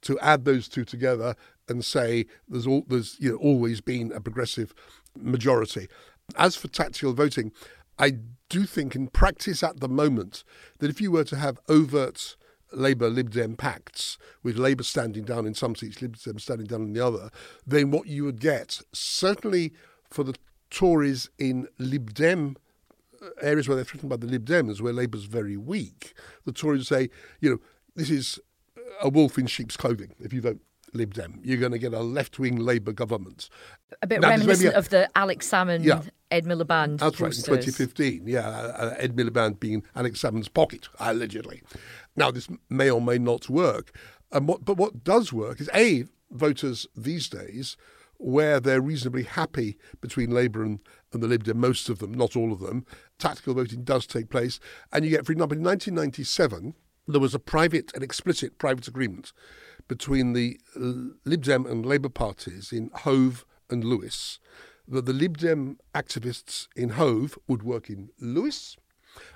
[0.02, 1.34] to add those two together
[1.68, 4.74] and say there's, all, there's you know, always been a progressive
[5.16, 5.88] majority.
[6.36, 7.52] As for tactical voting,
[7.98, 8.18] I
[8.48, 10.44] do think in practice at the moment
[10.78, 12.36] that if you were to have overt
[12.72, 16.82] Labour Lib Dem pacts, with Labour standing down in some seats, Lib Dem standing down
[16.82, 17.30] in the other,
[17.66, 19.72] then what you would get, certainly
[20.10, 20.34] for the
[20.70, 22.56] Tories in Lib Dem
[23.20, 26.88] uh, areas where they're threatened by the Lib Dems, where Labour's very weak, the Tories
[26.88, 27.58] say, you know,
[27.94, 28.40] this is
[29.02, 30.60] a wolf in sheep's clothing if you vote
[30.94, 31.40] Lib Dem.
[31.42, 33.48] You're going to get a left wing Labour government.
[34.02, 36.98] A bit now, reminiscent a, of the Alex Salmond, yeah, Ed Miliband.
[36.98, 37.48] That's posters.
[37.48, 38.26] right, in 2015.
[38.26, 41.62] Yeah, uh, uh, Ed Miliband being Alex Salmond's pocket, allegedly.
[42.16, 43.96] Now, this may or may not work.
[44.30, 47.76] And what, but what does work is A, voters these days,
[48.18, 50.80] where they're reasonably happy between Labour and,
[51.12, 52.86] and the Lib Dem, most of them, not all of them,
[53.18, 54.60] tactical voting does take place.
[54.92, 56.74] And you get, for example, in 1997,
[57.08, 59.32] there was a private, an explicit private agreement
[59.88, 64.38] between the uh, Lib Dem and Labour parties in Hove and Lewes
[64.88, 68.76] that the Lib Dem activists in Hove would work in Lewes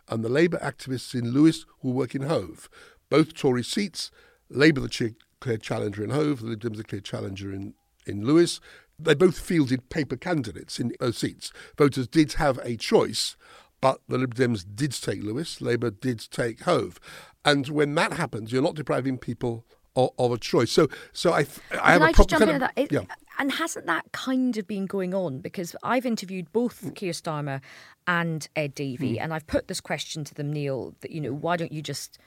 [0.08, 2.68] and the Labour activists in Lewes would work in Hove.
[3.08, 4.10] Both Tory seats,
[4.48, 7.74] Labour the clear challenger in Hove, the Lib Dems the clear challenger in,
[8.06, 8.60] in Lewes.
[8.98, 11.52] They both fielded paper candidates in those seats.
[11.76, 13.36] Voters did have a choice,
[13.80, 16.98] but the Lib Dems did take Lewes, Labour did take Hove.
[17.44, 20.70] And when that happens, you're not depriving people of, of a choice.
[20.70, 21.46] So, so I,
[21.82, 22.72] I have I a just jump into that?
[22.76, 23.00] It, yeah.
[23.38, 25.40] And hasn't that kind of been going on?
[25.40, 26.94] Because I've interviewed both mm.
[26.94, 27.60] Keir Starmer
[28.06, 29.20] and Ed Davey, mm.
[29.20, 32.18] and I've put this question to them, Neal, that you know, why don't you just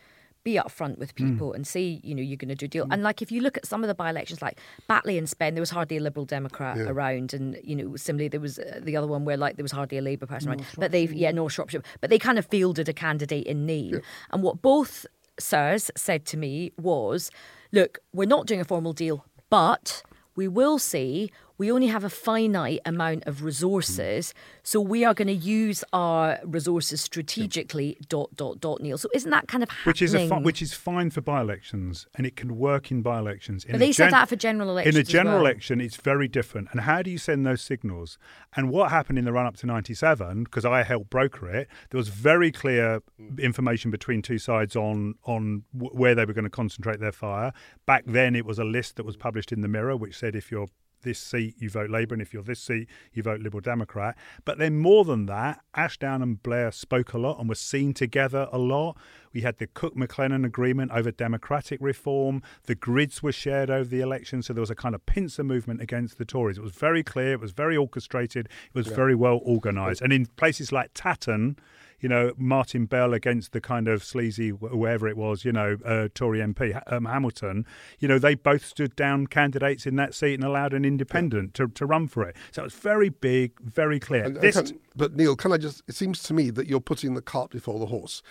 [0.44, 1.30] be upfront with mm.
[1.30, 1.56] people mm.
[1.56, 2.86] and say, you know, you're going to do a deal.
[2.86, 2.94] Mm.
[2.94, 5.62] And like, if you look at some of the by-elections, like Batley and Spen, there
[5.62, 6.84] was hardly a Liberal Democrat yeah.
[6.84, 9.72] around, and you know, similarly, there was uh, the other one where like there was
[9.72, 10.76] hardly a Labour person North around.
[10.78, 13.96] But they've, yeah, North Shropshire, but they kind of fielded a candidate in Neal.
[13.96, 14.00] Yeah.
[14.32, 15.06] And what both
[15.40, 17.32] sirs said to me was,
[17.72, 20.04] look, we're not doing a formal deal, but
[20.36, 25.28] we will see we only have a finite amount of resources, so we are going
[25.28, 27.98] to use our resources strategically.
[28.08, 28.82] Dot dot dot.
[28.82, 28.98] Neal.
[28.98, 29.90] So isn't that kind of happening?
[29.92, 33.66] Which is a fi- which is fine for by-elections, and it can work in by-elections.
[33.66, 35.46] In But a they said that for general elections In a general well.
[35.46, 36.70] election, it's very different.
[36.72, 38.18] And how do you send those signals?
[38.56, 40.46] And what happened in the run-up to '97?
[40.46, 43.02] Because I helped broker it, there was very clear
[43.38, 47.52] information between two sides on on w- where they were going to concentrate their fire.
[47.86, 50.50] Back then, it was a list that was published in the Mirror, which said if
[50.52, 50.68] you're
[51.02, 54.18] this seat, you vote Labour, and if you're this seat, you vote Liberal Democrat.
[54.46, 58.48] But then more than that, Ashdown and Blair spoke a lot and were seen together
[58.52, 58.98] a lot.
[59.34, 62.42] We had the Cook Maclennan agreement over democratic reform.
[62.64, 65.82] The grids were shared over the election, so there was a kind of pincer movement
[65.82, 66.58] against the Tories.
[66.58, 70.02] It was very clear, it was very orchestrated, it was very well organised.
[70.02, 71.58] And in places like Tatton,
[72.00, 75.78] you know, Martin Bell against the kind of sleazy, wh- whoever it was, you know,
[75.86, 77.66] uh, Tory MP, um, Hamilton,
[78.00, 81.68] you know, they both stood down candidates in that seat and allowed an independent to,
[81.68, 82.36] to run for it.
[82.52, 84.24] So it's very big, very clear.
[84.24, 85.82] And- and this, can- but Neal, can I just?
[85.88, 88.22] It seems to me that you're putting the cart before the horse.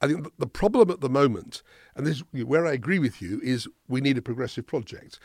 [0.00, 1.62] I think the problem at the moment,
[1.96, 5.18] and this is where I agree with you, is we need a progressive project.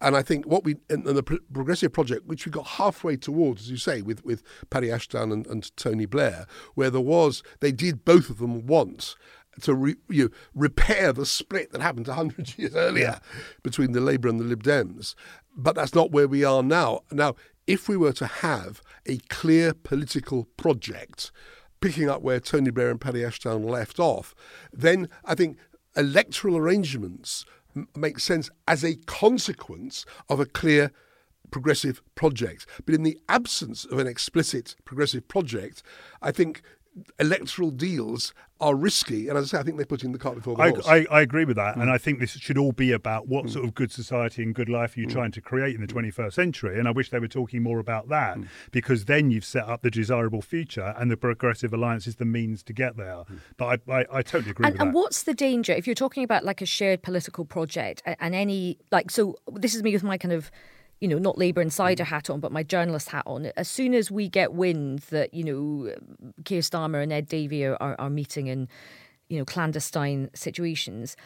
[0.00, 3.62] And I think what we and, the pro- progressive project, which we got halfway towards,
[3.62, 7.72] as you say, with with Paddy Ashdown and, and Tony Blair, where there was they
[7.72, 9.16] did both of them once
[9.62, 13.20] to re, you know, repair the split that happened hundred years earlier
[13.62, 15.14] between the Labour and the Lib Dems.
[15.56, 17.00] But that's not where we are now.
[17.10, 17.34] Now,
[17.66, 21.30] if we were to have a clear political project,
[21.80, 24.34] picking up where Tony Blair and Paddy Ashdown left off,
[24.72, 25.58] then I think
[25.96, 27.44] electoral arrangements
[27.76, 30.92] m- make sense as a consequence of a clear
[31.50, 32.66] progressive project.
[32.86, 35.82] But in the absence of an explicit progressive project,
[36.22, 36.62] I think
[37.18, 39.28] electoral deals are risky.
[39.28, 40.86] And as I say, I think they're putting the cart before the I, horse.
[40.86, 41.82] I, I agree with that, Mm.
[41.82, 44.68] and I think this should all be about what sort of good society and good
[44.68, 45.12] life are you Mm.
[45.12, 46.78] trying to create in the 21st century.
[46.78, 48.48] And I wish they were talking more about that, Mm.
[48.70, 52.62] because then you've set up the desirable future, and the Progressive Alliance is the means
[52.64, 53.24] to get there.
[53.30, 53.38] Mm.
[53.56, 54.94] But I, I, I totally agree And, with and that.
[54.98, 59.10] what's the danger if you're talking about like a shared political project and any like
[59.10, 60.50] so this is me with my kind of
[61.00, 62.08] you know not Labour insider mm.
[62.08, 65.44] hat on but my journalist hat on as soon as we get wind that you
[65.44, 65.94] know
[66.44, 68.68] Keir Starmer and Ed Davey are, are, meeting in
[69.28, 71.16] you know clandestine situations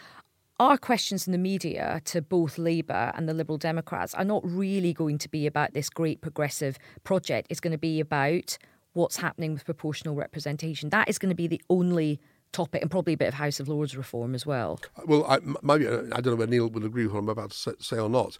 [0.61, 4.93] our questions in the media to both Labour and the Liberal Democrats are not really
[4.93, 7.49] going to be about this great progressive project.
[7.51, 8.57] It's going to be about
[8.93, 10.91] what's happening with proportional representation.
[10.91, 12.21] That is going to be the only
[12.53, 14.81] topic, and probably a bit of House of Lords reform as well.
[15.05, 17.77] Well, I, maybe I don't know whether Neal would agree with what I'm about to
[17.81, 18.39] say or not.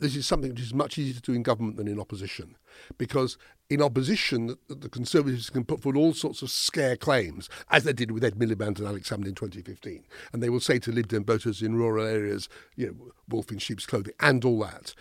[0.00, 2.56] This is something which is much easier to do in government than in opposition,
[2.98, 3.36] because
[3.68, 8.12] in opposition, the, Conservatives can put forward all sorts of scare claims, as they did
[8.12, 11.24] with Ed Miliband and Alex Salmond in 2015, and they will say to Lib Dem
[11.24, 14.94] voters in rural areas, you know, wolf in sheep's clothing, and all that.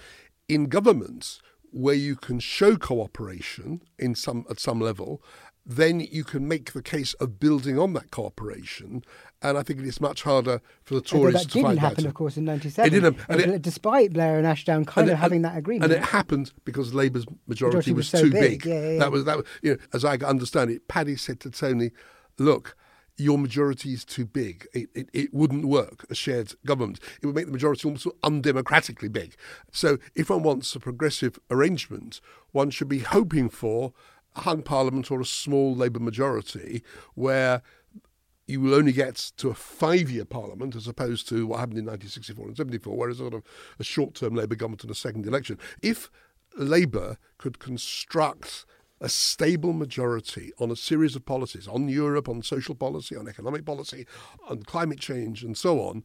[0.50, 5.22] In governments, where you can show cooperation in some at some level,
[5.70, 9.04] then you can make the case of building on that cooperation.
[9.42, 12.04] And I think it is much harder for the Tories that to didn't find happen,
[12.06, 12.08] that.
[12.10, 12.88] of course, in '97.
[12.88, 15.92] It didn't, and it- despite Blair and Ashdown kind and of it- having that agreement.
[15.92, 18.64] And it happened because Labour's majority, Majority was, was so too big.
[18.64, 18.66] big.
[18.66, 19.00] Yeah, yeah.
[19.00, 19.38] That was that.
[19.38, 21.92] Was, you know, as I understand it, Paddy said to Tony,
[22.40, 22.76] "Look,
[23.18, 24.66] your majority is too big.
[24.74, 27.00] It, it, it wouldn't work a shared government.
[27.22, 29.36] It would make the majority almost undemocratically big.
[29.72, 32.22] So, if one wants a progressive arrangement,
[32.54, 33.94] one should be hoping for
[34.40, 36.84] hung parliament or a small Labour majority
[37.16, 37.62] where."
[38.50, 42.48] you will only get to a five-year parliament as opposed to what happened in 1964
[42.48, 43.44] and 74, where it's sort of
[43.78, 45.60] a short-term Labour government and a second election.
[45.82, 46.10] If
[46.58, 48.66] Labour could construct
[49.00, 53.66] a stable majority on a series of policies, on Europe, on social policy, on economic
[53.66, 54.08] policy,
[54.50, 56.04] on climate change, and so on,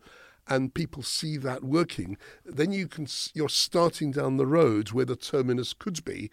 [0.49, 5.17] and people see that working, then you can you're starting down the road where the
[5.17, 6.31] terminus could be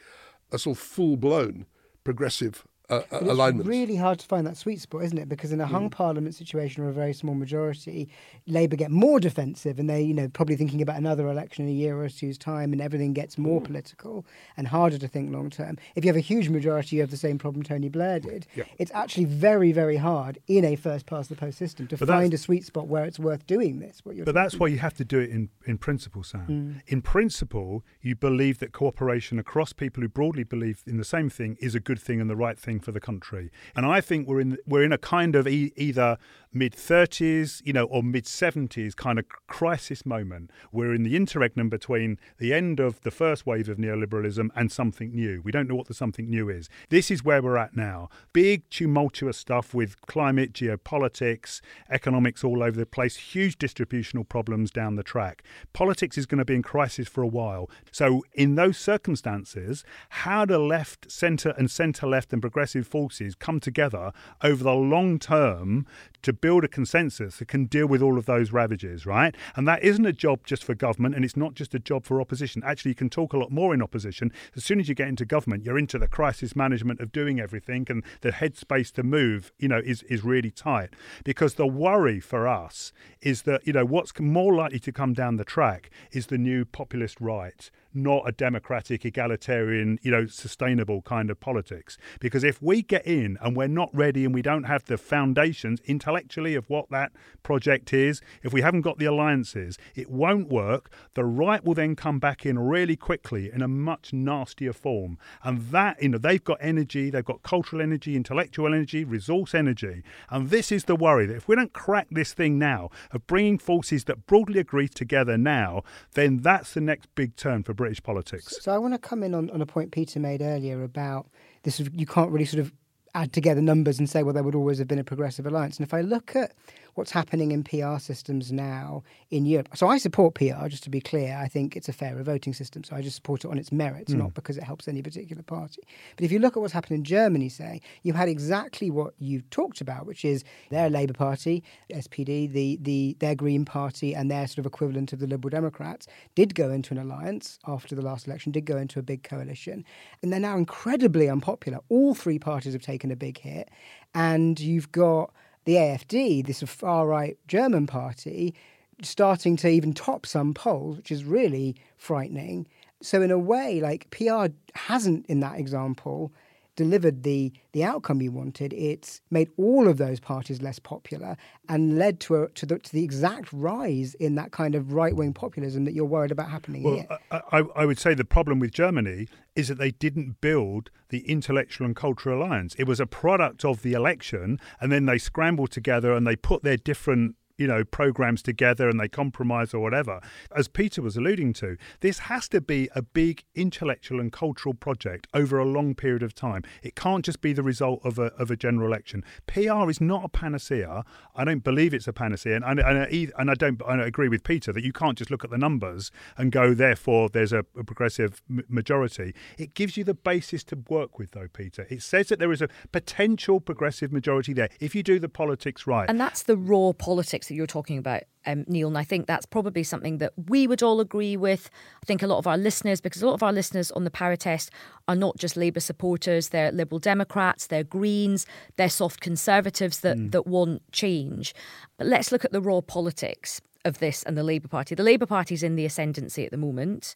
[0.52, 1.68] a sort of full-blown
[2.10, 3.68] progressive uh, alignment.
[3.68, 5.30] really hard to find that sweet spot, isn't it?
[5.30, 8.10] Because in a hung parliament situation or a very small majority,
[8.48, 11.74] Labour get more defensive, and they, you know, probably thinking about another election in a
[11.74, 14.26] year or two's time, and everything gets more political
[14.58, 15.78] and harder to think long term.
[15.96, 18.48] If you have a huge majority, you have the same problem Tony Blair did.
[18.56, 18.64] Yeah.
[18.78, 22.34] It's actually very, very hard in a first past the post system to But find
[22.34, 24.02] a sweet spot where it's worth doing this.
[24.04, 26.48] What you're But that's why you have to do it in, in principle, Sam.
[26.48, 26.82] Mm.
[26.88, 31.58] In principle, you believe that cooperation across people who broadly believe in the same thing
[31.60, 33.52] is a good thing and the right thing for the country.
[33.76, 36.18] And I think we're in we're in a kind of e- either
[36.52, 40.52] mid 30s, you know, or mid 70s kind of crisis moment.
[40.72, 45.12] We're in the interregnum between the end of the first wave of neoliberalism and something
[45.14, 45.42] new.
[45.44, 46.70] We don't know what the something new is.
[46.90, 48.10] This is where we're at now.
[48.34, 54.96] Big, tumultuous stuff with climate, geopolitics, economics all over the place, huge distributional problems down
[54.96, 55.44] the track.
[55.74, 57.70] Politics is going to be in crisis for a while.
[57.92, 63.60] So, in those circumstances, how do left, centre, and centre left and progressive forces come
[63.60, 64.12] together
[64.44, 65.86] over the long term
[66.22, 69.36] to build a consensus that can deal with all of those ravages, right?
[69.56, 72.20] And that isn't a job just for government and it's not just a job for
[72.22, 72.62] opposition.
[72.66, 74.32] Actually, you can talk a lot more in opposition.
[74.56, 77.86] As soon as you get into government, you're into the crisis management of doing everything
[77.90, 80.90] and the headspace to move, you know, is, is really tight.
[81.24, 82.92] Because the worry for us
[83.22, 86.66] is that, you know, what's more likely to come down the track is the new
[86.66, 91.98] populist right not a democratic, egalitarian, you know, sustainable kind of politics.
[92.20, 95.82] Because if we get in and we're not ready and we don't have the foundations
[95.86, 97.12] intellectually of what that
[97.44, 100.92] project is, if we haven't got the alliances, it won't work.
[101.16, 105.18] The right will then come back in really quickly in a much nastier form.
[105.44, 110.04] And that, you know, they've got energy, they've got cultural energy, intellectual energy, resource energy.
[110.30, 113.58] And this is the worry that if we don't crack this thing now of bringing
[113.58, 115.84] forces that broadly agree together now,
[116.14, 118.58] then that's the next big turn for British politics.
[118.60, 121.28] So I want to come in on, on a point Peter made earlier about
[121.64, 121.80] this.
[121.80, 122.74] You can't really sort of
[123.16, 125.78] add together numbers and say, well, there would always have been a progressive alliance.
[125.78, 126.52] And if I look at
[127.00, 129.70] what's happening in PR systems now in Europe.
[129.74, 131.40] So I support PR, just to be clear.
[131.42, 132.84] I think it's a fairer voting system.
[132.84, 134.18] So I just support it on its merits, mm.
[134.18, 135.82] not because it helps any particular party.
[136.18, 139.42] But if you look at what's happened in Germany, say, you had exactly what you
[139.50, 144.46] talked about, which is their Labour Party, SPD, the, the their Green Party, and their
[144.46, 148.28] sort of equivalent of the Liberal Democrats did go into an alliance after the last
[148.28, 149.86] election, did go into a big coalition.
[150.22, 151.80] And they're now incredibly unpopular.
[151.88, 153.70] All three parties have taken a big hit.
[154.14, 155.32] And you've got
[155.70, 158.56] the AFD, this far right German party,
[159.04, 162.66] starting to even top some polls, which is really frightening.
[163.04, 166.34] So, in a way, like PR hasn't, in that example,
[166.80, 168.72] delivered the the outcome you wanted.
[168.72, 171.36] It's made all of those parties less popular
[171.68, 175.14] and led to a, to the to the exact rise in that kind of right
[175.14, 177.08] wing populism that you're worried about happening well, here.
[177.52, 179.28] I, I would say the problem with Germany
[179.58, 182.76] is that they didn't build the intellectual and cultural alliance.
[182.78, 186.64] It was a product of the election, and then they scrambled together and they put
[186.64, 190.22] their different you know, programs together and they compromise or whatever.
[190.56, 195.28] As Peter was alluding to, this has to be a big intellectual and cultural project
[195.34, 196.64] over a long period of time.
[196.82, 199.26] It can't just be the result of a, of a general election.
[199.46, 201.04] PR is not a panacea.
[201.36, 202.56] I don't believe it's a panacea.
[202.56, 205.30] And, and, and, I, and I, don't, I agree with Peter that you can't just
[205.30, 209.36] look at the numbers and go, therefore, there's a, a progressive majority.
[209.58, 211.86] It gives you the basis to work with, though, Peter.
[211.90, 215.86] It says that there is a potential progressive majority there if you do the politics
[215.86, 216.10] right.
[216.10, 218.88] And that's the raw politics that you're talking about, um, Neal.
[218.88, 221.70] And I think that's probably something that we would all agree with.
[222.02, 224.12] I think a lot of our listeners, because a lot of our listeners on the
[224.12, 224.72] power test
[225.08, 228.46] are not just Labour supporters, they're Liberal Democrats, they're Greens,
[228.78, 230.32] they're soft Conservatives that, mm.
[230.32, 231.54] that want change.
[231.98, 234.96] But let's look at the raw politics of this and the Labour Party.
[234.96, 237.16] The Labour Party is in the ascendancy at the moment.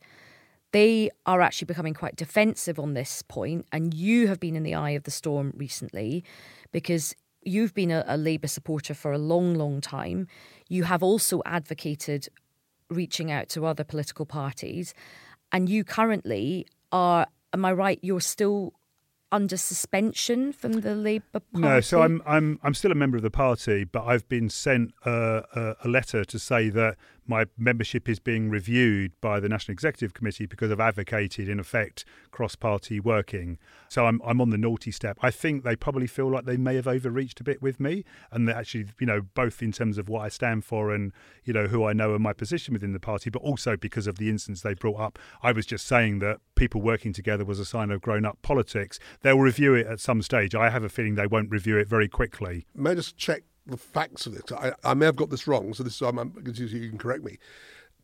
[0.72, 4.74] They are actually becoming quite defensive on this point, and you have been in the
[4.74, 6.24] eye of the storm recently
[6.72, 7.16] because
[7.46, 10.28] you've been a, a Labour supporter for a long, long time.
[10.70, 12.30] You have also advocated
[12.89, 14.94] reaching out to other political parties,
[15.52, 17.28] and you currently are.
[17.54, 18.00] Am I right?
[18.02, 18.74] You're still
[19.32, 21.68] under suspension from the Labour Party?
[21.68, 24.94] No, so I'm I'm I'm still a member of the party, but I've been sent
[25.06, 29.74] a, a, a letter to say that my membership is being reviewed by the National
[29.74, 33.57] Executive Committee because I've advocated, in effect, cross party working.
[33.89, 35.17] So I'm, I'm on the naughty step.
[35.21, 38.03] I think they probably feel like they may have overreached a bit with me.
[38.32, 41.11] And actually, you know, both in terms of what I stand for and,
[41.43, 44.17] you know, who I know and my position within the party, but also because of
[44.17, 45.19] the instance they brought up.
[45.41, 48.99] I was just saying that people working together was a sign of grown up politics.
[49.21, 50.55] They'll review it at some stage.
[50.55, 52.65] I have a feeling they won't review it very quickly.
[52.76, 54.43] May I just check the facts of this.
[54.51, 57.24] I, I may have got this wrong, so this is, I'm, I'm you can correct
[57.24, 57.38] me.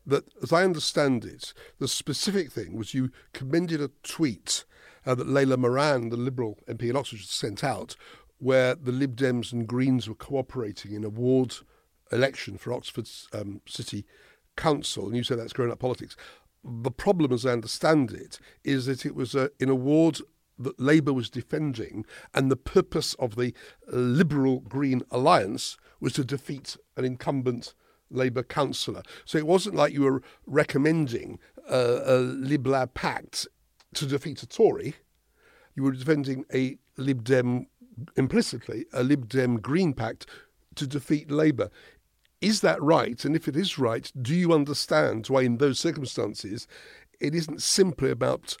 [0.06, 4.64] That, as I understand it, the specific thing was you commended a tweet
[5.06, 7.96] uh, that Layla Moran, the Liberal MP in Oxford, sent out,
[8.38, 11.54] where the Lib Dems and Greens were cooperating in a ward
[12.10, 14.06] election for Oxford's um, City
[14.56, 16.16] Council, and you say that's grown up politics.
[16.64, 20.20] The problem, as I understand it, is that it was in a ward
[20.60, 22.04] that Labour was defending,
[22.34, 23.54] and the purpose of the
[23.88, 27.74] Liberal Green alliance was to defeat an incumbent
[28.10, 29.02] Labour councillor.
[29.24, 31.38] So it wasn't like you were recommending
[31.70, 33.46] uh, a Lib Lab pact
[33.94, 34.94] to defeat a Tory.
[35.74, 37.66] You were defending a Lib Dem,
[38.16, 40.26] implicitly, a Lib Dem Green pact
[40.74, 41.70] to defeat Labour.
[42.40, 43.24] Is that right?
[43.24, 46.66] And if it is right, do you understand why, in those circumstances,
[47.20, 48.56] it isn't simply about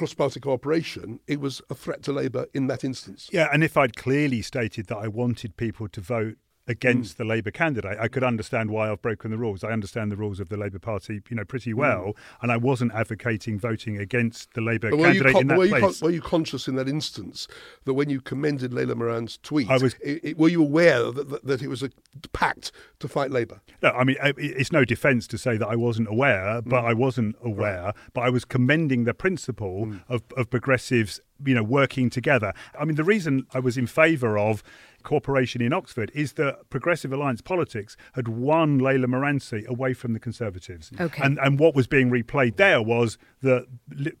[0.00, 1.20] cross party cooperation?
[1.26, 3.28] It was a threat to Labour in that instance.
[3.34, 6.38] Yeah, and if I'd clearly stated that I wanted people to vote
[6.70, 7.16] against mm.
[7.18, 9.64] the Labour candidate, I could understand why I've broken the rules.
[9.64, 12.14] I understand the rules of the Labour Party, you know, pretty well, mm.
[12.42, 15.82] and I wasn't advocating voting against the Labour candidate con- in that were place.
[15.82, 17.48] You con- were you conscious in that instance
[17.84, 21.28] that when you commended Layla Moran's tweet, I was, it, it, were you aware that,
[21.28, 21.90] that, that, it was a
[22.32, 23.60] pact to fight Labour?
[23.82, 26.88] No, I mean, it's no defence to say that I wasn't aware, but mm.
[26.88, 27.94] I wasn't aware, right.
[28.14, 30.02] but I was commending the principle mm.
[30.08, 32.54] of, of progressives, you know, working together.
[32.78, 34.62] I mean, the reason I was in favour of
[35.02, 40.20] corporation in Oxford is that Progressive Alliance politics had won Layla Moransi away from the
[40.20, 40.90] Conservatives.
[41.00, 41.22] Okay.
[41.22, 43.66] And, and what was being replayed there was that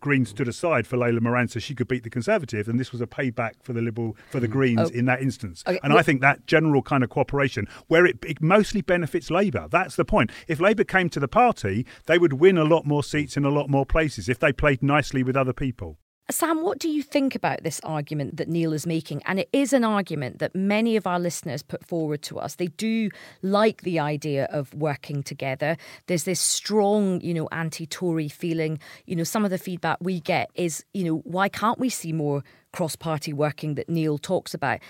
[0.00, 3.00] Green stood aside for Layla Moran so she could beat the Conservative, and this was
[3.00, 4.52] a payback for the Liberal for the mm.
[4.52, 4.98] Greens oh.
[4.98, 5.62] in that instance.
[5.66, 5.78] Okay.
[5.82, 9.68] And well, I think that general kind of cooperation, where it, it mostly benefits Labour,
[9.70, 10.30] that's the point.
[10.48, 13.50] If Labour came to the party, they would win a lot more seats in a
[13.50, 15.98] lot more places if they played nicely with other people.
[16.30, 19.22] Sam, what do you think about this argument that Neal is making?
[19.24, 22.56] And it is an argument that many of our listeners put forward to us.
[22.56, 23.10] They do
[23.42, 25.76] like the idea of working together.
[26.06, 28.78] There's this strong, you know, anti Tory feeling.
[29.06, 32.12] You know, some of the feedback we get is, you know, why can't we see
[32.12, 34.80] more cross party working that Neal talks about?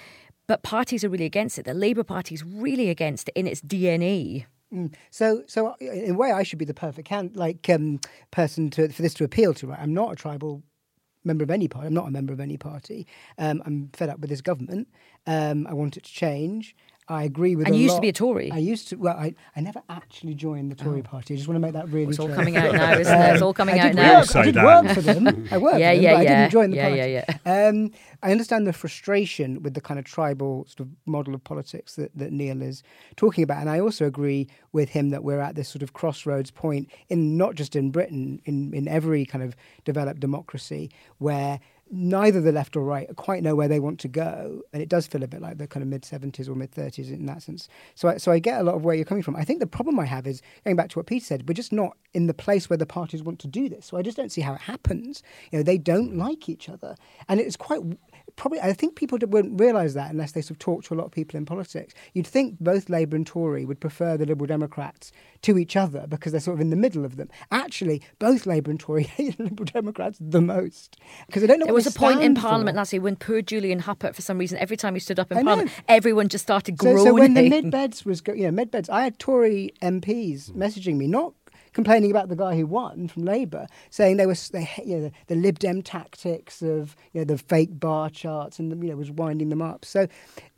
[0.47, 1.65] But parties are really against it.
[1.65, 4.47] The Labour Party is really against it in its DNA.
[4.73, 4.93] Mm.
[5.11, 8.89] So, so in a way, I should be the perfect can, like um, person to,
[8.89, 9.69] for this to appeal to.
[9.69, 9.79] Right?
[9.81, 10.63] I'm not a tribal
[11.25, 11.87] member of any party.
[11.87, 13.07] I'm not a member of any party.
[13.39, 14.89] Um, I'm fed up with this government.
[15.27, 16.75] Um, I want it to change.
[17.11, 17.67] I agree with.
[17.67, 17.97] And you used lot.
[17.99, 18.53] to be a Tory.
[18.53, 18.97] I used to.
[18.97, 21.09] Well, I, I never actually joined the Tory oh.
[21.09, 21.35] party.
[21.35, 22.11] I just want to make that really.
[22.11, 23.33] It's all coming out now, isn't it?
[23.33, 24.21] It's all coming out now.
[24.21, 25.49] Work, I did work for them.
[25.51, 25.79] I worked.
[25.81, 26.17] yeah, for them, yeah, yeah.
[26.17, 26.97] I didn't join the yeah, party.
[26.99, 27.91] Yeah, yeah, um,
[28.23, 32.17] I understand the frustration with the kind of tribal sort of model of politics that,
[32.17, 32.85] that Neal is
[33.17, 36.53] talking about, and I also agree with him that we're at this sort of crossroads
[36.53, 41.59] point in not just in Britain, in in every kind of developed democracy where
[41.91, 45.07] neither the left or right quite know where they want to go, and it does
[45.07, 47.69] feel a bit like the kind of mid seventies or mid thirties in that sense.
[47.95, 49.37] So, I, so I get a lot of where you're coming from.
[49.37, 51.49] I think the problem I have is going back to what Peter said.
[51.49, 53.87] We're just not in the place where the parties want to do this.
[53.87, 55.23] So I just don't see how it happens.
[55.51, 56.21] You know, they don't hmm.
[56.21, 56.97] like each other,
[57.29, 57.81] and it's quite
[58.37, 61.05] probably I think people wouldn't realise that unless they sort of talk to a lot
[61.05, 61.95] of people in politics.
[62.15, 65.13] You'd think both Labour and Tory would prefer the Liberal Democrats
[65.43, 67.29] to each other because they're sort of in the middle of them.
[67.51, 71.67] Actually, both Labour and Tory hate the Liberal Democrats the most because they don't know.
[71.67, 72.79] There was a point in Parliament for.
[72.79, 75.45] last year when poor Julian Huppert, for some reason, every time he stood up in
[75.45, 76.99] Parliament, everyone just started groaning.
[76.99, 79.73] So, so when the mid beds was, go- you know, mid beds, I had Tory
[79.83, 81.35] MPs messaging me, not
[81.73, 85.13] complaining about the guy who won from Labour, saying they were they, you know, the,
[85.29, 88.97] the Lib Dem tactics of you know, the fake bar charts and the, you know
[88.97, 89.85] was winding them up.
[89.85, 90.07] So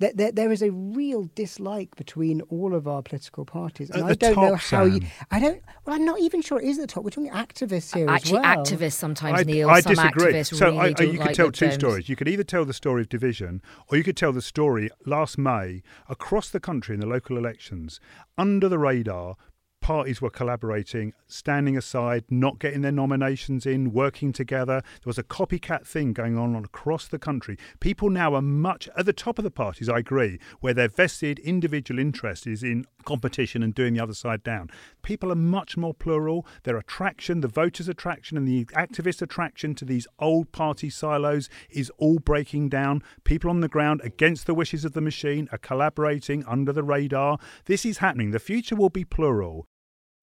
[0.00, 4.10] th- th- there is a real dislike between all of our political parties, and At
[4.10, 4.92] I don't top, know how Sam.
[4.94, 5.00] you.
[5.30, 5.62] I don't.
[5.84, 7.04] Well, I'm not even sure it is the top.
[7.04, 8.64] We're talking activists here Actually, as well.
[8.64, 9.68] activists sometimes, I, Neal.
[9.70, 10.32] I some disagree.
[10.32, 11.74] activists so really I, don't you like could tell two Dems.
[11.74, 12.08] stories.
[12.08, 15.38] You could either tell the story of division, or you could tell the story last
[15.38, 18.00] May across the country in the local elections,
[18.38, 19.36] under the radar,
[19.82, 24.80] parties were collaborating, standing aside, not getting their nominations in, working together.
[24.80, 27.58] There was a copycat thing going on across the country.
[27.80, 31.38] People now are much at the top of the parties, I agree, where their vested
[31.40, 34.70] individual interest is in competition and doing the other side down.
[35.02, 36.46] People are much more plural.
[36.62, 41.90] Their attraction, the voters' attraction and the activist attraction to these old party silos is
[41.98, 43.02] all breaking down.
[43.24, 47.38] People on the ground against the wishes of the machine are collaborating under the radar.
[47.64, 48.30] This is happening.
[48.30, 49.66] The future will be plural.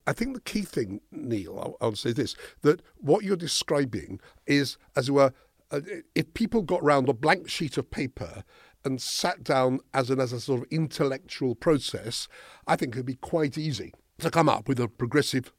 [0.10, 4.76] I think the key thing, Neal, I'll, I'll say this that what you're describing is,
[4.96, 5.34] as it were,
[5.70, 5.82] uh,
[6.16, 8.44] if people got round a blank sheet of paper
[8.84, 12.28] and sat down as an as a sort of intellectual process,
[12.66, 15.54] I think it'd be quite easy to come up with a progressive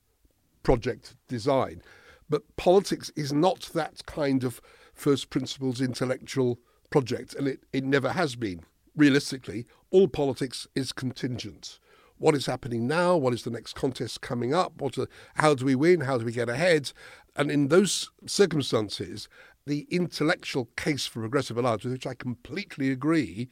[0.65, 1.81] project design.
[2.29, 4.61] But politics is not that kind of
[4.93, 6.59] first principles intellectual
[6.91, 8.65] project, and it, it never has been.
[8.97, 11.79] Realistically, all politics is contingent
[12.21, 15.65] what is happening now, what is the next contest coming up, what are, how do
[15.65, 16.93] we win, how do we get ahead.
[17.35, 19.27] And in those circumstances,
[19.67, 23.49] the intellectual case for progressive alliance, with which I completely agree,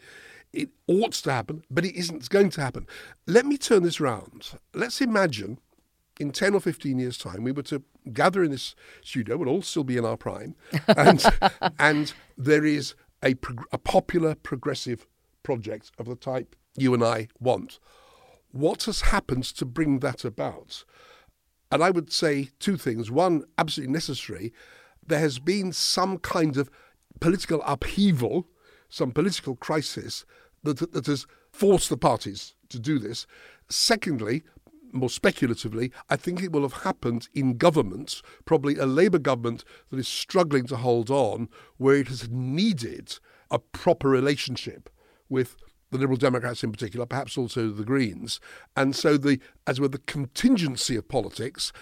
[0.52, 2.86] it ought to happen, but it isn't going to happen.
[3.26, 4.50] Let me turn this round.
[4.74, 5.58] Let's imagine
[6.20, 9.62] in 10 or 15 years' time, we were to gather in this studio, we'll all
[9.62, 10.54] still be in our prime,
[10.88, 11.24] and,
[11.78, 12.94] and there is
[13.24, 13.34] a,
[13.72, 15.06] a popular progressive
[15.42, 17.78] project of the type you and I want
[18.53, 20.84] what has happened to bring that about?
[21.70, 23.11] And I would say two things.
[23.11, 24.53] One, absolutely necessary,
[25.07, 26.70] there has been some kind of
[27.20, 28.46] political upheaval,
[28.88, 30.24] some political crisis
[30.62, 33.26] that, that has forced the parties to do this.
[33.68, 34.42] Secondly,
[34.92, 39.99] more speculatively, I think it will have happened in governments, probably a Labour government that
[39.99, 43.18] is struggling to hold on, where it has needed
[43.51, 44.88] a proper relationship
[45.28, 45.57] with
[45.91, 48.41] the Liberal Democrats in particular, perhaps also the Greens.
[48.76, 51.72] And so the as with the contingency of politics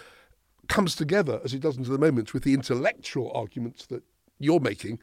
[0.69, 4.03] comes together as it does into the moment with the intellectual arguments that
[4.39, 4.99] you're making,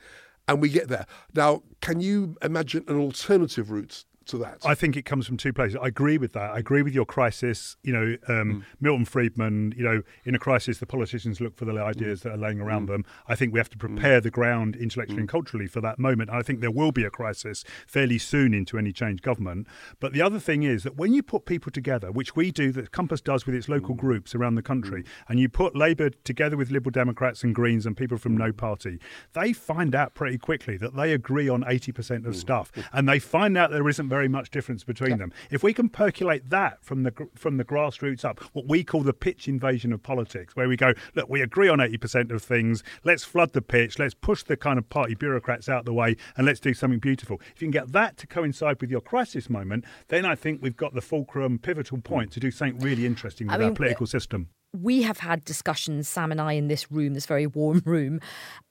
[0.47, 1.05] and we get there.
[1.33, 4.59] Now, can you imagine an alternative route to that?
[4.65, 5.77] I think it comes from two places.
[5.81, 6.51] I agree with that.
[6.51, 7.77] I agree with your crisis.
[7.83, 8.63] You know, um, mm.
[8.79, 9.73] Milton Friedman.
[9.77, 12.23] You know, in a crisis, the politicians look for the ideas mm.
[12.23, 12.91] that are laying around mm.
[12.91, 13.05] them.
[13.27, 13.81] I think we have to mm.
[13.81, 15.31] prepare the ground intellectually and mm.
[15.31, 16.29] culturally for that moment.
[16.29, 19.67] And I think there will be a crisis fairly soon into any change government.
[19.99, 22.91] But the other thing is that when you put people together, which we do, that
[22.91, 23.99] Compass does with its local mm.
[23.99, 27.95] groups around the country, and you put Labour together with Liberal Democrats and Greens and
[27.97, 28.99] people from no party,
[29.33, 33.57] they find out pretty quickly that they agree on 80% of stuff, and they find
[33.57, 35.17] out there isn't very much difference between yeah.
[35.17, 35.33] them.
[35.49, 39.11] If we can percolate that from the from the grassroots up, what we call the
[39.11, 43.23] pitch invasion of politics, where we go, look, we agree on 80% of things, let's
[43.23, 46.59] flood the pitch, let's push the kind of party bureaucrats out the way, and let's
[46.59, 47.41] do something beautiful.
[47.55, 50.77] If you can get that to coincide with your crisis moment, then I think we've
[50.77, 52.03] got the fulcrum, pivotal mm.
[52.03, 54.49] point to do something really interesting with I mean, our political system.
[54.79, 58.19] We have had discussions, Sam and I, in this room, this very warm room,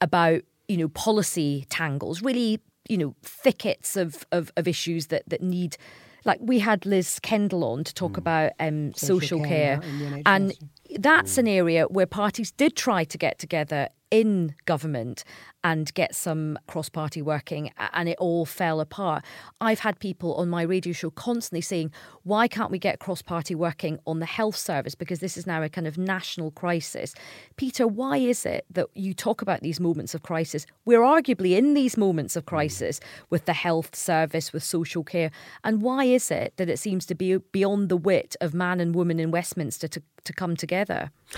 [0.00, 5.42] about you know policy tangles, really you know thickets of, of, of issues that that
[5.42, 5.76] need
[6.24, 8.18] like we had Liz Kendall on to talk mm.
[8.18, 10.52] about um, social, social, care, care and
[10.98, 11.38] that's mm.
[11.38, 15.24] an area where parties did try to get together in government
[15.64, 19.24] and get some cross party working, and it all fell apart.
[19.60, 21.92] I've had people on my radio show constantly saying,
[22.24, 24.94] why can't we get cross party working on the health service?
[24.94, 27.14] Because this is now a kind of national crisis.
[27.56, 30.66] Peter, why is it that you talk about these moments of crisis?
[30.84, 32.48] We're arguably in these moments of mm.
[32.48, 35.30] crisis with the health service, with social care.
[35.64, 38.94] And why is it that it seems to be beyond the wit of man and
[38.94, 40.81] woman in Westminster to, to come together?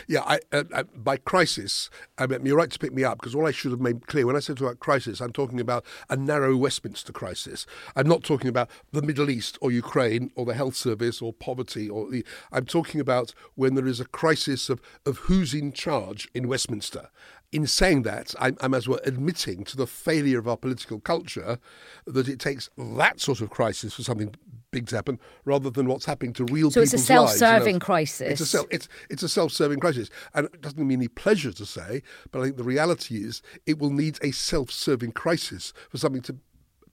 [0.08, 1.88] Yeah, I, uh, uh, by crisis,
[2.18, 4.26] I mean, you're right to pick me up because all I should have made clear
[4.26, 7.66] when I said about crisis, I'm talking about a narrow Westminster crisis.
[7.94, 11.88] I'm not talking about the Middle East or Ukraine or the health service or poverty
[11.88, 12.24] or the.
[12.52, 17.10] I'm talking about when there is a crisis of, of who's in charge in Westminster
[17.54, 21.60] in saying that, I'm, I'm, as well admitting to the failure of our political culture
[22.04, 24.34] that it takes that sort of crisis for something
[24.74, 27.06] big to happen, rather than what's happening to real so people's lives.
[27.06, 28.32] So it's a self-serving crisis.
[28.32, 31.64] It's a self, it's it's a self-serving crisis, and it doesn't mean any pleasure to
[31.64, 36.22] say, but I think the reality is it will need a self-serving crisis for something
[36.22, 36.36] to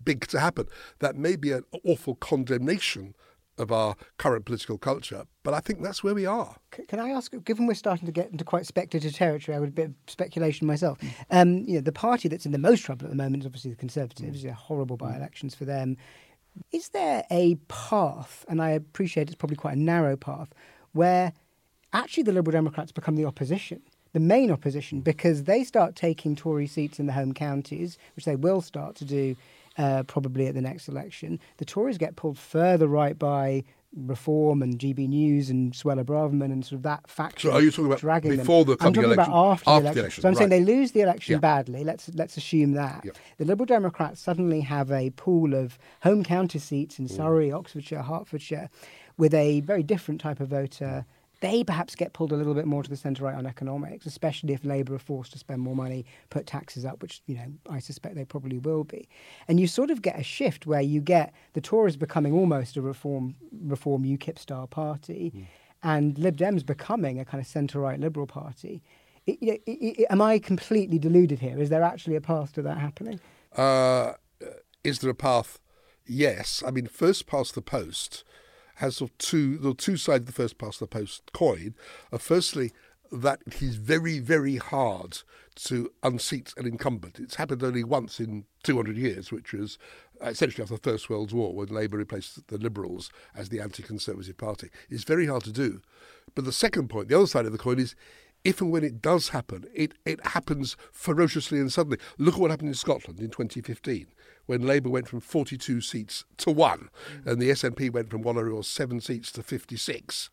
[0.04, 0.68] big to happen.
[1.00, 3.14] That may be an awful condemnation
[3.58, 5.26] of our current political culture.
[5.44, 6.56] But I think that's where we are.
[6.88, 9.74] Can I ask, given we're starting to get into quite speculative territory, I would a
[9.74, 10.98] bit of speculation myself.
[11.30, 13.72] Um, you know, the party that's in the most trouble at the moment is obviously
[13.72, 14.44] the Conservatives.
[14.44, 14.54] Mm.
[14.54, 15.98] horrible by-elections for them.
[16.72, 20.50] Is there a path, and I appreciate it's probably quite a narrow path,
[20.94, 21.34] where
[21.94, 23.82] actually the Liberal Democrats become the opposition?
[24.14, 28.36] the main opposition because they start taking Tory seats in the home counties, which they
[28.36, 29.36] will start to do
[29.78, 31.40] uh, probably at the next election.
[31.58, 33.64] The Tories get pulled further right by
[33.96, 37.50] Reform and GB News and Suella Braverman and sort of that faction.
[37.50, 38.78] So are you talking about dragging before them.
[38.80, 39.34] the I'm talking election?
[39.34, 39.94] about after, after the, election.
[39.94, 40.22] the election.
[40.22, 40.38] So I'm right.
[40.38, 41.40] saying they lose the election yeah.
[41.40, 41.84] badly.
[41.84, 43.12] Let's let's assume that yeah.
[43.38, 47.58] the Liberal Democrats suddenly have a pool of home county seats in Surrey, mm.
[47.58, 48.70] Oxfordshire, Hertfordshire,
[49.18, 51.06] with a very different type of voter
[51.42, 54.54] they perhaps get pulled a little bit more to the centre right on economics, especially
[54.54, 57.80] if Labour are forced to spend more money, put taxes up, which you know I
[57.80, 59.10] suspect they probably will be.
[59.48, 62.82] And you sort of get a shift where you get the Tories becoming almost a
[62.82, 65.46] reform reform UKIP style party, mm.
[65.84, 68.82] and Lib Dems becoming a kind of centre right Liberal party.
[69.26, 71.60] It, it, it, am I completely deluded here?
[71.60, 73.20] Is there actually a path to that happening?
[73.56, 74.14] Uh,
[74.84, 75.60] is there a path?
[76.08, 76.64] Yes.
[76.66, 78.24] I mean, first past the post
[78.82, 81.76] has sort of two the two sides of the first past the post coin.
[82.12, 82.72] Uh, firstly,
[83.12, 85.20] that it is very, very hard
[85.56, 87.20] to unseat an incumbent.
[87.20, 89.78] It's happened only once in 200 years, which was
[90.22, 94.38] essentially after the First World War when Labour replaced the Liberals as the anti Conservative
[94.38, 94.70] party.
[94.90, 95.82] It's very hard to do.
[96.34, 97.96] But the second point, the other side of the coin, is
[98.44, 102.00] if and when it does happen, it, it happens ferociously and suddenly.
[102.18, 104.08] Look at what happened in Scotland in 2015
[104.46, 107.32] when Labour went from 42 seats to one, mm.
[107.32, 110.30] and the SNP went from one or seven seats to 56.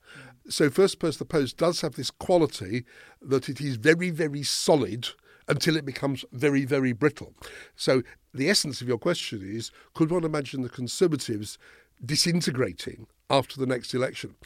[0.47, 0.53] Mm.
[0.53, 2.85] So First Past the Post does have this quality
[3.21, 5.09] that it is very, very solid
[5.49, 7.35] until it becomes very, very brittle.
[7.75, 8.03] So
[8.35, 11.59] the essence of your question is could one imagine the Conservatives
[12.05, 14.37] disintegrating after the next election?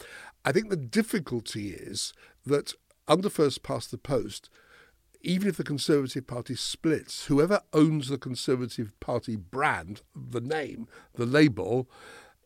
[0.45, 2.13] I think the difficulty is
[2.47, 2.75] that
[3.09, 4.49] under First Past the Post,
[5.23, 11.27] even if the Conservative Party splits, whoever owns the Conservative Party brand, the name, the
[11.27, 11.89] label,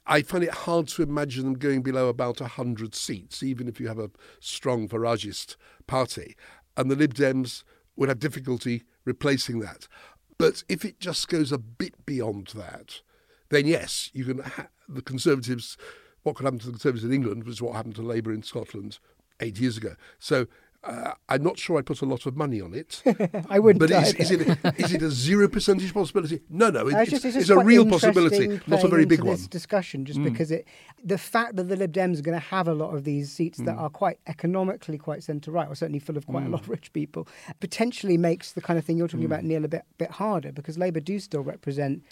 [0.07, 3.89] I find it hard to imagine them going below about 100 seats, even if you
[3.89, 4.11] have a
[4.41, 5.57] strong Faragist
[5.87, 6.37] party.
[6.77, 7.65] And the Lib Dems
[7.97, 9.89] would have difficulty replacing that.
[10.39, 13.01] But if it just goes a bit beyond that,
[13.49, 14.39] then yes, you can.
[14.41, 15.77] Ha- the Conservatives,
[16.23, 18.99] what could happen to the Conservatives in England was what happened to Labour in Scotland
[19.41, 19.97] eight years ago.
[20.19, 20.47] So
[20.87, 23.03] uh, I'm not sure I put a lot of money on it.
[23.51, 23.81] I wouldn't.
[23.81, 24.41] But is, is it
[24.79, 26.41] is it a zero percentage possibility?
[26.49, 26.87] No, no.
[26.89, 29.37] It, it's, just- it's, just a real possibility, not a very into big one.
[29.37, 30.25] This discussion, just Mm.
[30.25, 30.67] because it,
[31.05, 33.59] the fact that the Lib Dems are going to have a lot of these seats
[33.59, 33.81] that Mm.
[33.81, 36.53] are quite economically quite centre right, or certainly full of quite a Mm.
[36.53, 37.27] lot of rich people,
[37.61, 39.33] potentially makes the kind of thing you're talking Mm.
[39.33, 42.03] about, Neal, a bit bit harder because Labour do still represent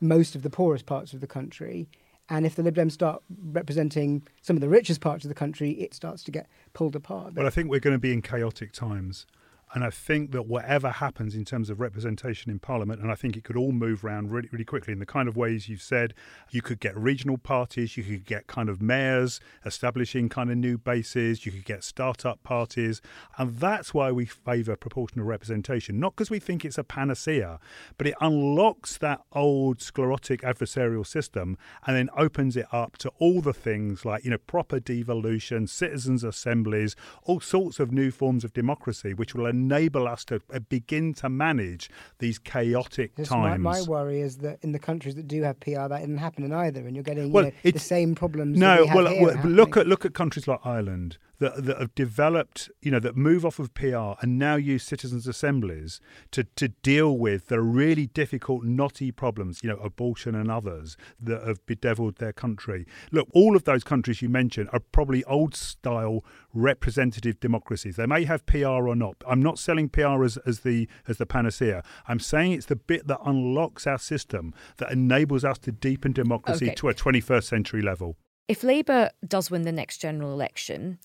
[0.00, 1.88] most of the poorest parts of the country.
[2.28, 5.72] And if the Lib Dems start representing some of the richest parts of the country,
[5.72, 7.34] it starts to get pulled apart.
[7.34, 9.26] Well, I think we're going to be in chaotic times.
[9.74, 13.36] And I think that whatever happens in terms of representation in Parliament, and I think
[13.36, 16.12] it could all move around really, really quickly in the kind of ways you've said.
[16.50, 20.76] You could get regional parties, you could get kind of mayors establishing kind of new
[20.76, 23.00] bases, you could get start-up parties.
[23.38, 27.58] And that's why we favour proportional representation, not because we think it's a panacea,
[27.96, 31.56] but it unlocks that old sclerotic adversarial system
[31.86, 36.24] and then opens it up to all the things like, you know, proper devolution, citizens'
[36.24, 36.94] assemblies,
[37.24, 41.28] all sorts of new forms of democracy, which will enable us to uh, begin to
[41.28, 43.62] manage these chaotic times.
[43.62, 46.86] my worry is that in the countries that do have PR, that isn't happening either,
[46.86, 48.58] and you're getting you know, the same problems.
[48.58, 51.78] No, that we have well, well, look at look at countries like Ireland that that
[51.78, 56.44] have developed, you know, that move off of PR and now use citizens' assemblies to
[56.60, 61.64] to deal with the really difficult, knotty problems, you know, abortion and others that have
[61.66, 62.86] bedeviled their country.
[63.10, 66.24] Look, all of those countries you mentioned are probably old style
[66.54, 67.96] representative democracies.
[67.96, 69.16] They may have PR or not.
[69.26, 71.82] I'm not selling PR as, as the as the panacea.
[72.08, 76.66] I'm saying it's the bit that unlocks our system that enables us to deepen democracy
[76.66, 76.74] Okay.
[76.76, 78.16] to a 21st century level.
[78.48, 80.98] If Labour does win the next general election,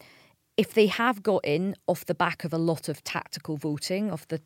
[0.57, 4.27] if they have got in off the back of a lot of tactical voting, off
[4.27, 4.41] the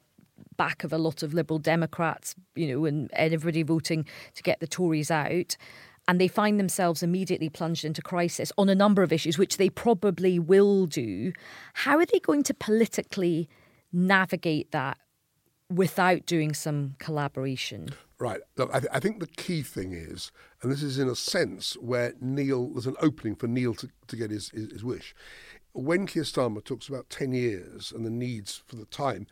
[0.57, 4.05] back of a lot of Liberal Democrats, you know, and everybody voting
[4.36, 5.55] to get the Tories out,
[6.07, 9.70] and they find themselves immediately plunged into crisis on a number of issues, which they
[9.70, 11.32] probably will do,
[11.74, 13.47] how are they going to politically
[13.93, 14.97] navigate that
[15.70, 17.89] without doing some collaboration?
[18.20, 18.41] Right.
[18.57, 20.32] Look, I, th- I think the key thing is,
[20.62, 24.16] and this is in a sense where Neal, there's an opening for Neal to, to
[24.16, 25.16] get his, his, his wish.
[25.74, 29.28] When Keir Starmer talks about 10 years and the needs for the time,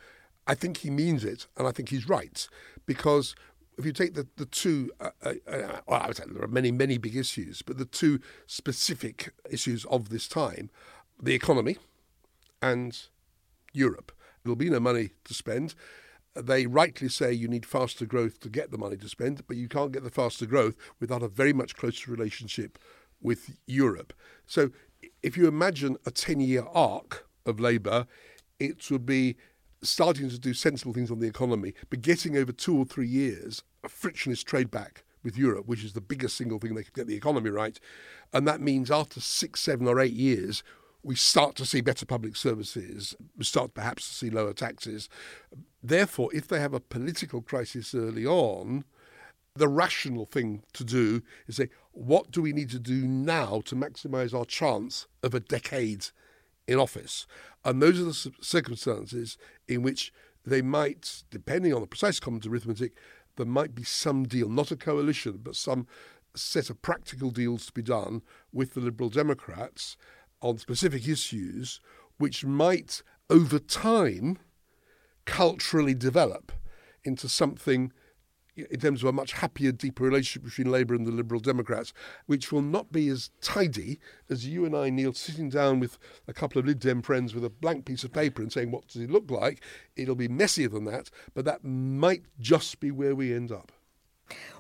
[0.48, 2.48] I think he means it, and I think he's right.
[2.86, 3.36] Because
[3.78, 6.48] if you take the, the two, uh, uh, uh, well, I would say there are
[6.48, 10.70] many, many big issues, but the two specific issues of this time
[11.22, 11.78] the economy
[12.62, 12.98] and
[13.74, 14.14] Europe.
[14.44, 15.76] There'll be no money to spend.
[16.34, 19.68] They rightly say you need faster growth to get the money to spend, but you
[19.68, 22.80] can't get the faster growth without a very much closer relationship
[23.22, 24.14] with Europe.
[24.46, 24.72] So
[25.24, 28.06] if you imagine a 10 year arc of Labour,
[28.60, 29.36] it would be
[29.82, 33.64] starting to do sensible things on the economy, but getting over two or three years
[33.84, 37.08] a frictionless trade back with Europe, which is the biggest single thing they could get
[37.08, 37.80] the economy right.
[38.34, 40.64] And that means after six, seven, or eight years,
[41.04, 45.08] we start to see better public services, we start perhaps to see lower taxes.
[45.82, 48.84] Therefore, if they have a political crisis early on,
[49.56, 53.76] the rational thing to do is say, what do we need to do now to
[53.76, 56.08] maximise our chance of a decade
[56.68, 57.28] in office?
[57.66, 59.38] And those are the circumstances
[59.68, 60.14] in which
[60.46, 62.94] they might, depending on the precise common arithmetic,
[63.36, 65.88] there might be some deal, not a coalition, but some
[66.36, 68.22] set of practical deals to be done
[68.54, 69.98] with the Liberal Democrats
[70.42, 71.80] on specific issues,
[72.18, 74.38] which might, over time,
[75.26, 76.52] culturally develop
[77.04, 77.92] into something
[78.70, 81.94] in terms of a much happier, deeper relationship between Labour and the Liberal Democrats,
[82.26, 84.00] which will not be as tidy
[84.30, 85.98] as you and I, Neal, sitting down with
[86.28, 88.88] a couple of Lib Dem friends with a blank piece of paper and saying, What
[88.88, 89.64] does it look like?
[89.96, 93.72] It'll be messier than that, but that might just be where we end up.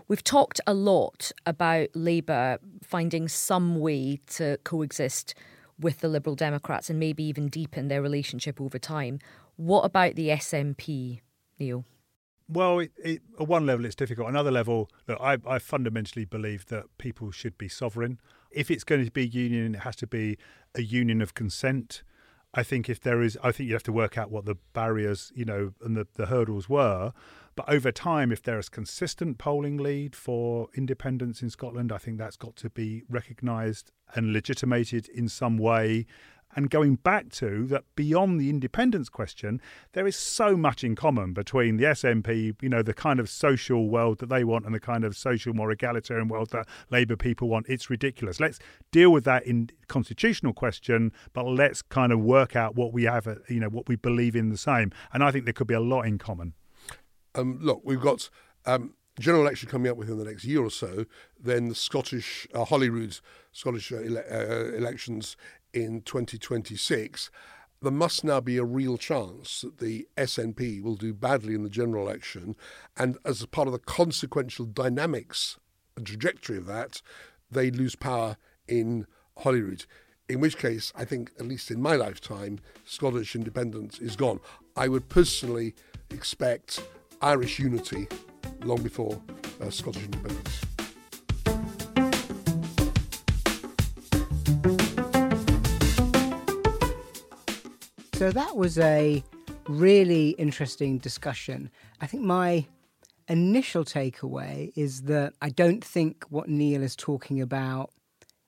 [0.07, 5.35] We've talked a lot about Labour finding some way to coexist
[5.79, 9.19] with the Liberal Democrats and maybe even deepen their relationship over time.
[9.55, 11.21] What about the SNP,
[11.59, 11.85] Neal?
[12.51, 14.27] Well, it, it, at one level, it's difficult.
[14.27, 18.19] Another level, look, I, I fundamentally believe that people should be sovereign.
[18.49, 20.37] If it's going to be union, it has to be
[20.73, 22.01] a union of consent.
[22.51, 25.31] I think if there is, I think you have to work out what the barriers,
[25.35, 27.13] you know, and the, the hurdles were.
[27.55, 32.17] But over time, if there is consistent polling lead for independence in Scotland, I think
[32.17, 36.07] that's got to be recognised and legitimated in some way.
[36.55, 39.61] And going back to that beyond the independence question,
[39.93, 43.89] there is so much in common between the SNP, you know, the kind of social
[43.89, 47.49] world that they want and the kind of social, more egalitarian world that Labour people
[47.49, 47.67] want.
[47.69, 48.39] It's ridiculous.
[48.39, 48.59] Let's
[48.91, 53.27] deal with that in constitutional question, but let's kind of work out what we have,
[53.27, 54.91] uh, you know, what we believe in the same.
[55.13, 56.53] And I think there could be a lot in common.
[57.35, 58.29] Um, look, we've got
[58.65, 61.05] um, general election coming up within the next year or so.
[61.39, 63.19] Then the Scottish uh, Holyrood
[63.51, 65.35] Scottish uh, ele- uh, elections
[65.73, 67.29] in 2026,
[67.81, 71.69] there must now be a real chance that the SNP will do badly in the
[71.69, 72.55] general election.
[72.97, 75.57] And as a part of the consequential dynamics
[75.95, 77.01] and trajectory of that,
[77.49, 79.07] they lose power in
[79.37, 79.85] Holyrood.
[80.27, 84.39] In which case, I think, at least in my lifetime, Scottish independence is gone.
[84.75, 85.73] I would personally
[86.11, 86.83] expect
[87.21, 88.07] Irish unity
[88.63, 89.19] long before
[89.61, 90.68] uh, Scottish independence.
[98.19, 99.23] So that was a
[99.69, 101.71] really interesting discussion.
[102.01, 102.65] I think my
[103.29, 107.91] initial takeaway is that I don't think what Neal is talking about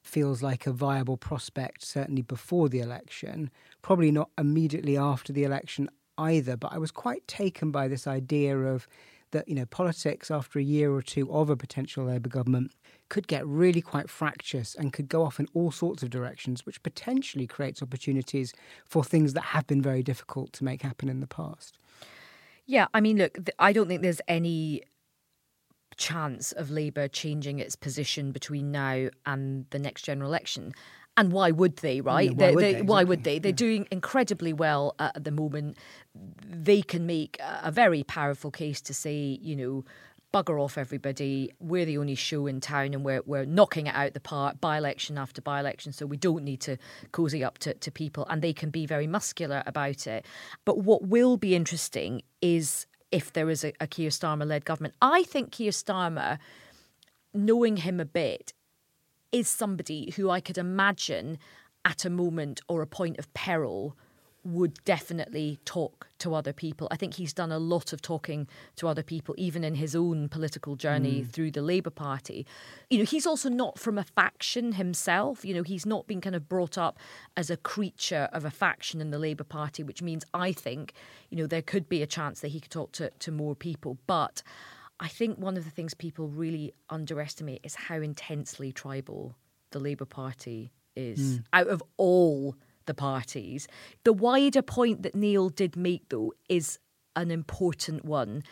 [0.03, 3.49] feels like a viable prospect, certainly before the election,
[3.81, 6.57] probably not immediately after the election either.
[6.57, 8.89] But I was quite taken by this idea of
[9.31, 12.73] that, you know, politics after a year or two of a potential Labour government
[13.09, 16.81] could get really quite fractious and could go off in all sorts of directions, which
[16.83, 18.53] potentially creates opportunities
[18.85, 21.77] for things that have been very difficult to make happen in the past.
[22.65, 24.83] Yeah, I mean, look, I don't think there's any
[25.97, 30.73] chance of Labour changing its position between now and the next general election.
[31.21, 32.31] And why would they, right?
[32.31, 33.33] Why, they, would they, they, why would exactly.
[33.33, 33.39] they?
[33.39, 33.67] They're Yeah.
[33.67, 35.77] doing incredibly well uh, at the moment.
[36.43, 39.85] They can make a a very powerful case to say, you know,
[40.33, 41.51] bugger off everybody.
[41.59, 44.77] We're the only show in town and we're, we're knocking it out the park by
[44.77, 45.93] election after by election.
[45.93, 46.77] So we don't need to
[47.11, 48.25] cozy up to, to people.
[48.29, 50.25] And they can be very muscular about it.
[50.65, 54.95] But what will be interesting is if there is a, a Keir Starmer led government.
[55.01, 56.39] I think Keir Starmer,
[57.33, 58.53] knowing him a bit,
[59.31, 61.37] is somebody who I could imagine
[61.85, 63.95] at a moment or a point of peril
[64.43, 66.87] would definitely talk to other people.
[66.89, 70.29] I think he's done a lot of talking to other people, even in his own
[70.29, 71.29] political journey mm.
[71.29, 72.45] through the Labour Party.
[72.89, 75.45] You know, he's also not from a faction himself.
[75.45, 76.97] You know, he's not been kind of brought up
[77.37, 80.93] as a creature of a faction in the Labour Party, which means I think,
[81.29, 83.99] you know, there could be a chance that he could talk to, to more people.
[84.07, 84.41] But
[85.01, 89.35] I think one of the things people really underestimate is how intensely tribal
[89.71, 91.37] the Labour Party is.
[91.37, 91.41] Hmm.
[91.53, 93.67] Out of all the parties,
[94.03, 96.77] the wider point that Neal did make, though, is
[97.15, 98.43] an important one.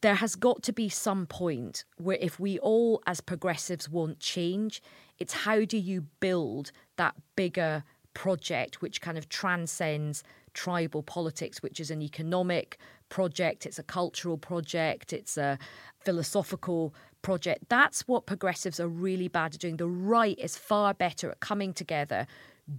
[0.00, 4.82] There has got to be some point where, if we all as progressives want change,
[5.18, 10.22] it's how do you build that bigger project which kind of transcends
[10.54, 12.78] tribal politics, which is an economic
[13.08, 15.58] project, it's a cultural project, it's a
[16.00, 17.64] philosophical project.
[17.68, 19.76] That's what progressives are really bad at doing.
[19.76, 22.26] The right is far better at coming together,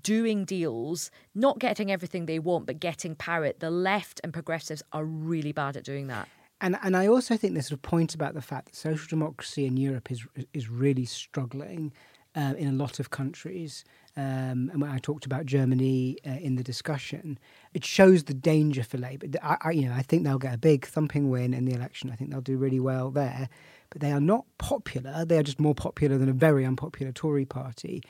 [0.02, 3.52] doing deals, not getting everything they want, but getting power.
[3.58, 6.28] The left and progressives are really bad at doing that.
[6.62, 9.78] And and I also think there's a point about the fact that social democracy in
[9.78, 11.94] Europe is is really struggling
[12.36, 13.84] uh, in a lot of countries.
[14.18, 17.40] Um, and when I talked about Germany uh, in the discussion,
[17.74, 19.28] it shows the danger for Labour.
[19.42, 22.10] I, I, you know, I think they'll get a big thumping win in the election.
[22.10, 23.50] I think they'll do really well there,
[23.90, 25.26] but they are not popular.
[25.26, 28.02] They are just more popular than a very unpopular Tory party.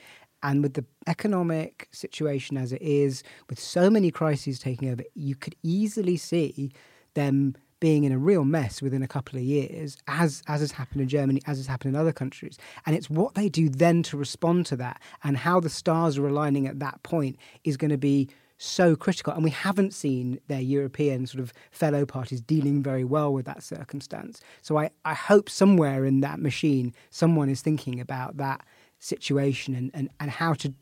[0.42, 5.36] And with the economic situation as it is, with so many crises taking over, you
[5.36, 6.72] could easily see
[7.14, 11.00] them being in a real mess within a couple of years, as as has happened
[11.00, 12.58] in Germany, as has happened in other countries.
[12.86, 16.28] And it's what they do then to respond to that, and how the stars are
[16.28, 18.28] aligning at that point is going to be
[18.58, 19.32] so critical.
[19.32, 23.62] And we haven't seen their European sort of fellow parties dealing very well with that
[23.62, 24.40] circumstance.
[24.60, 28.60] So I, I hope somewhere in that machine, someone is thinking about that
[28.98, 30.74] situation and, and, and how to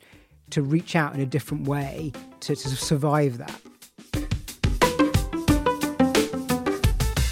[0.50, 3.60] to reach out in a different way to, to survive that.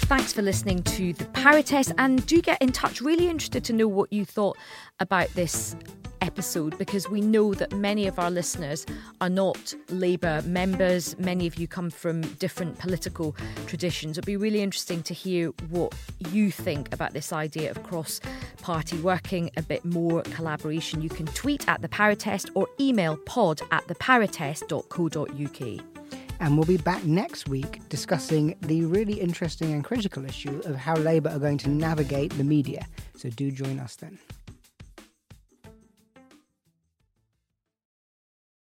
[0.07, 3.01] Thanks for listening to the Power Test and do get in touch.
[3.01, 4.57] Really interested to know what you thought
[5.01, 5.75] about this
[6.21, 8.85] episode because we know that many of our listeners
[9.19, 11.19] are not Labour members.
[11.19, 13.35] Many of you come from different political
[13.65, 14.17] traditions.
[14.17, 15.93] It'd be really interesting to hear what
[16.31, 18.21] you think about this idea of cross
[18.61, 21.01] party working, a bit more collaboration.
[21.01, 25.96] You can tweet at the Power Test or email pod at thepowertest.co.uk.
[26.39, 30.95] And we'll be back next week discussing the really interesting and critical issue of how
[30.95, 32.85] Labour are going to navigate the media.
[33.15, 34.19] So do join us then.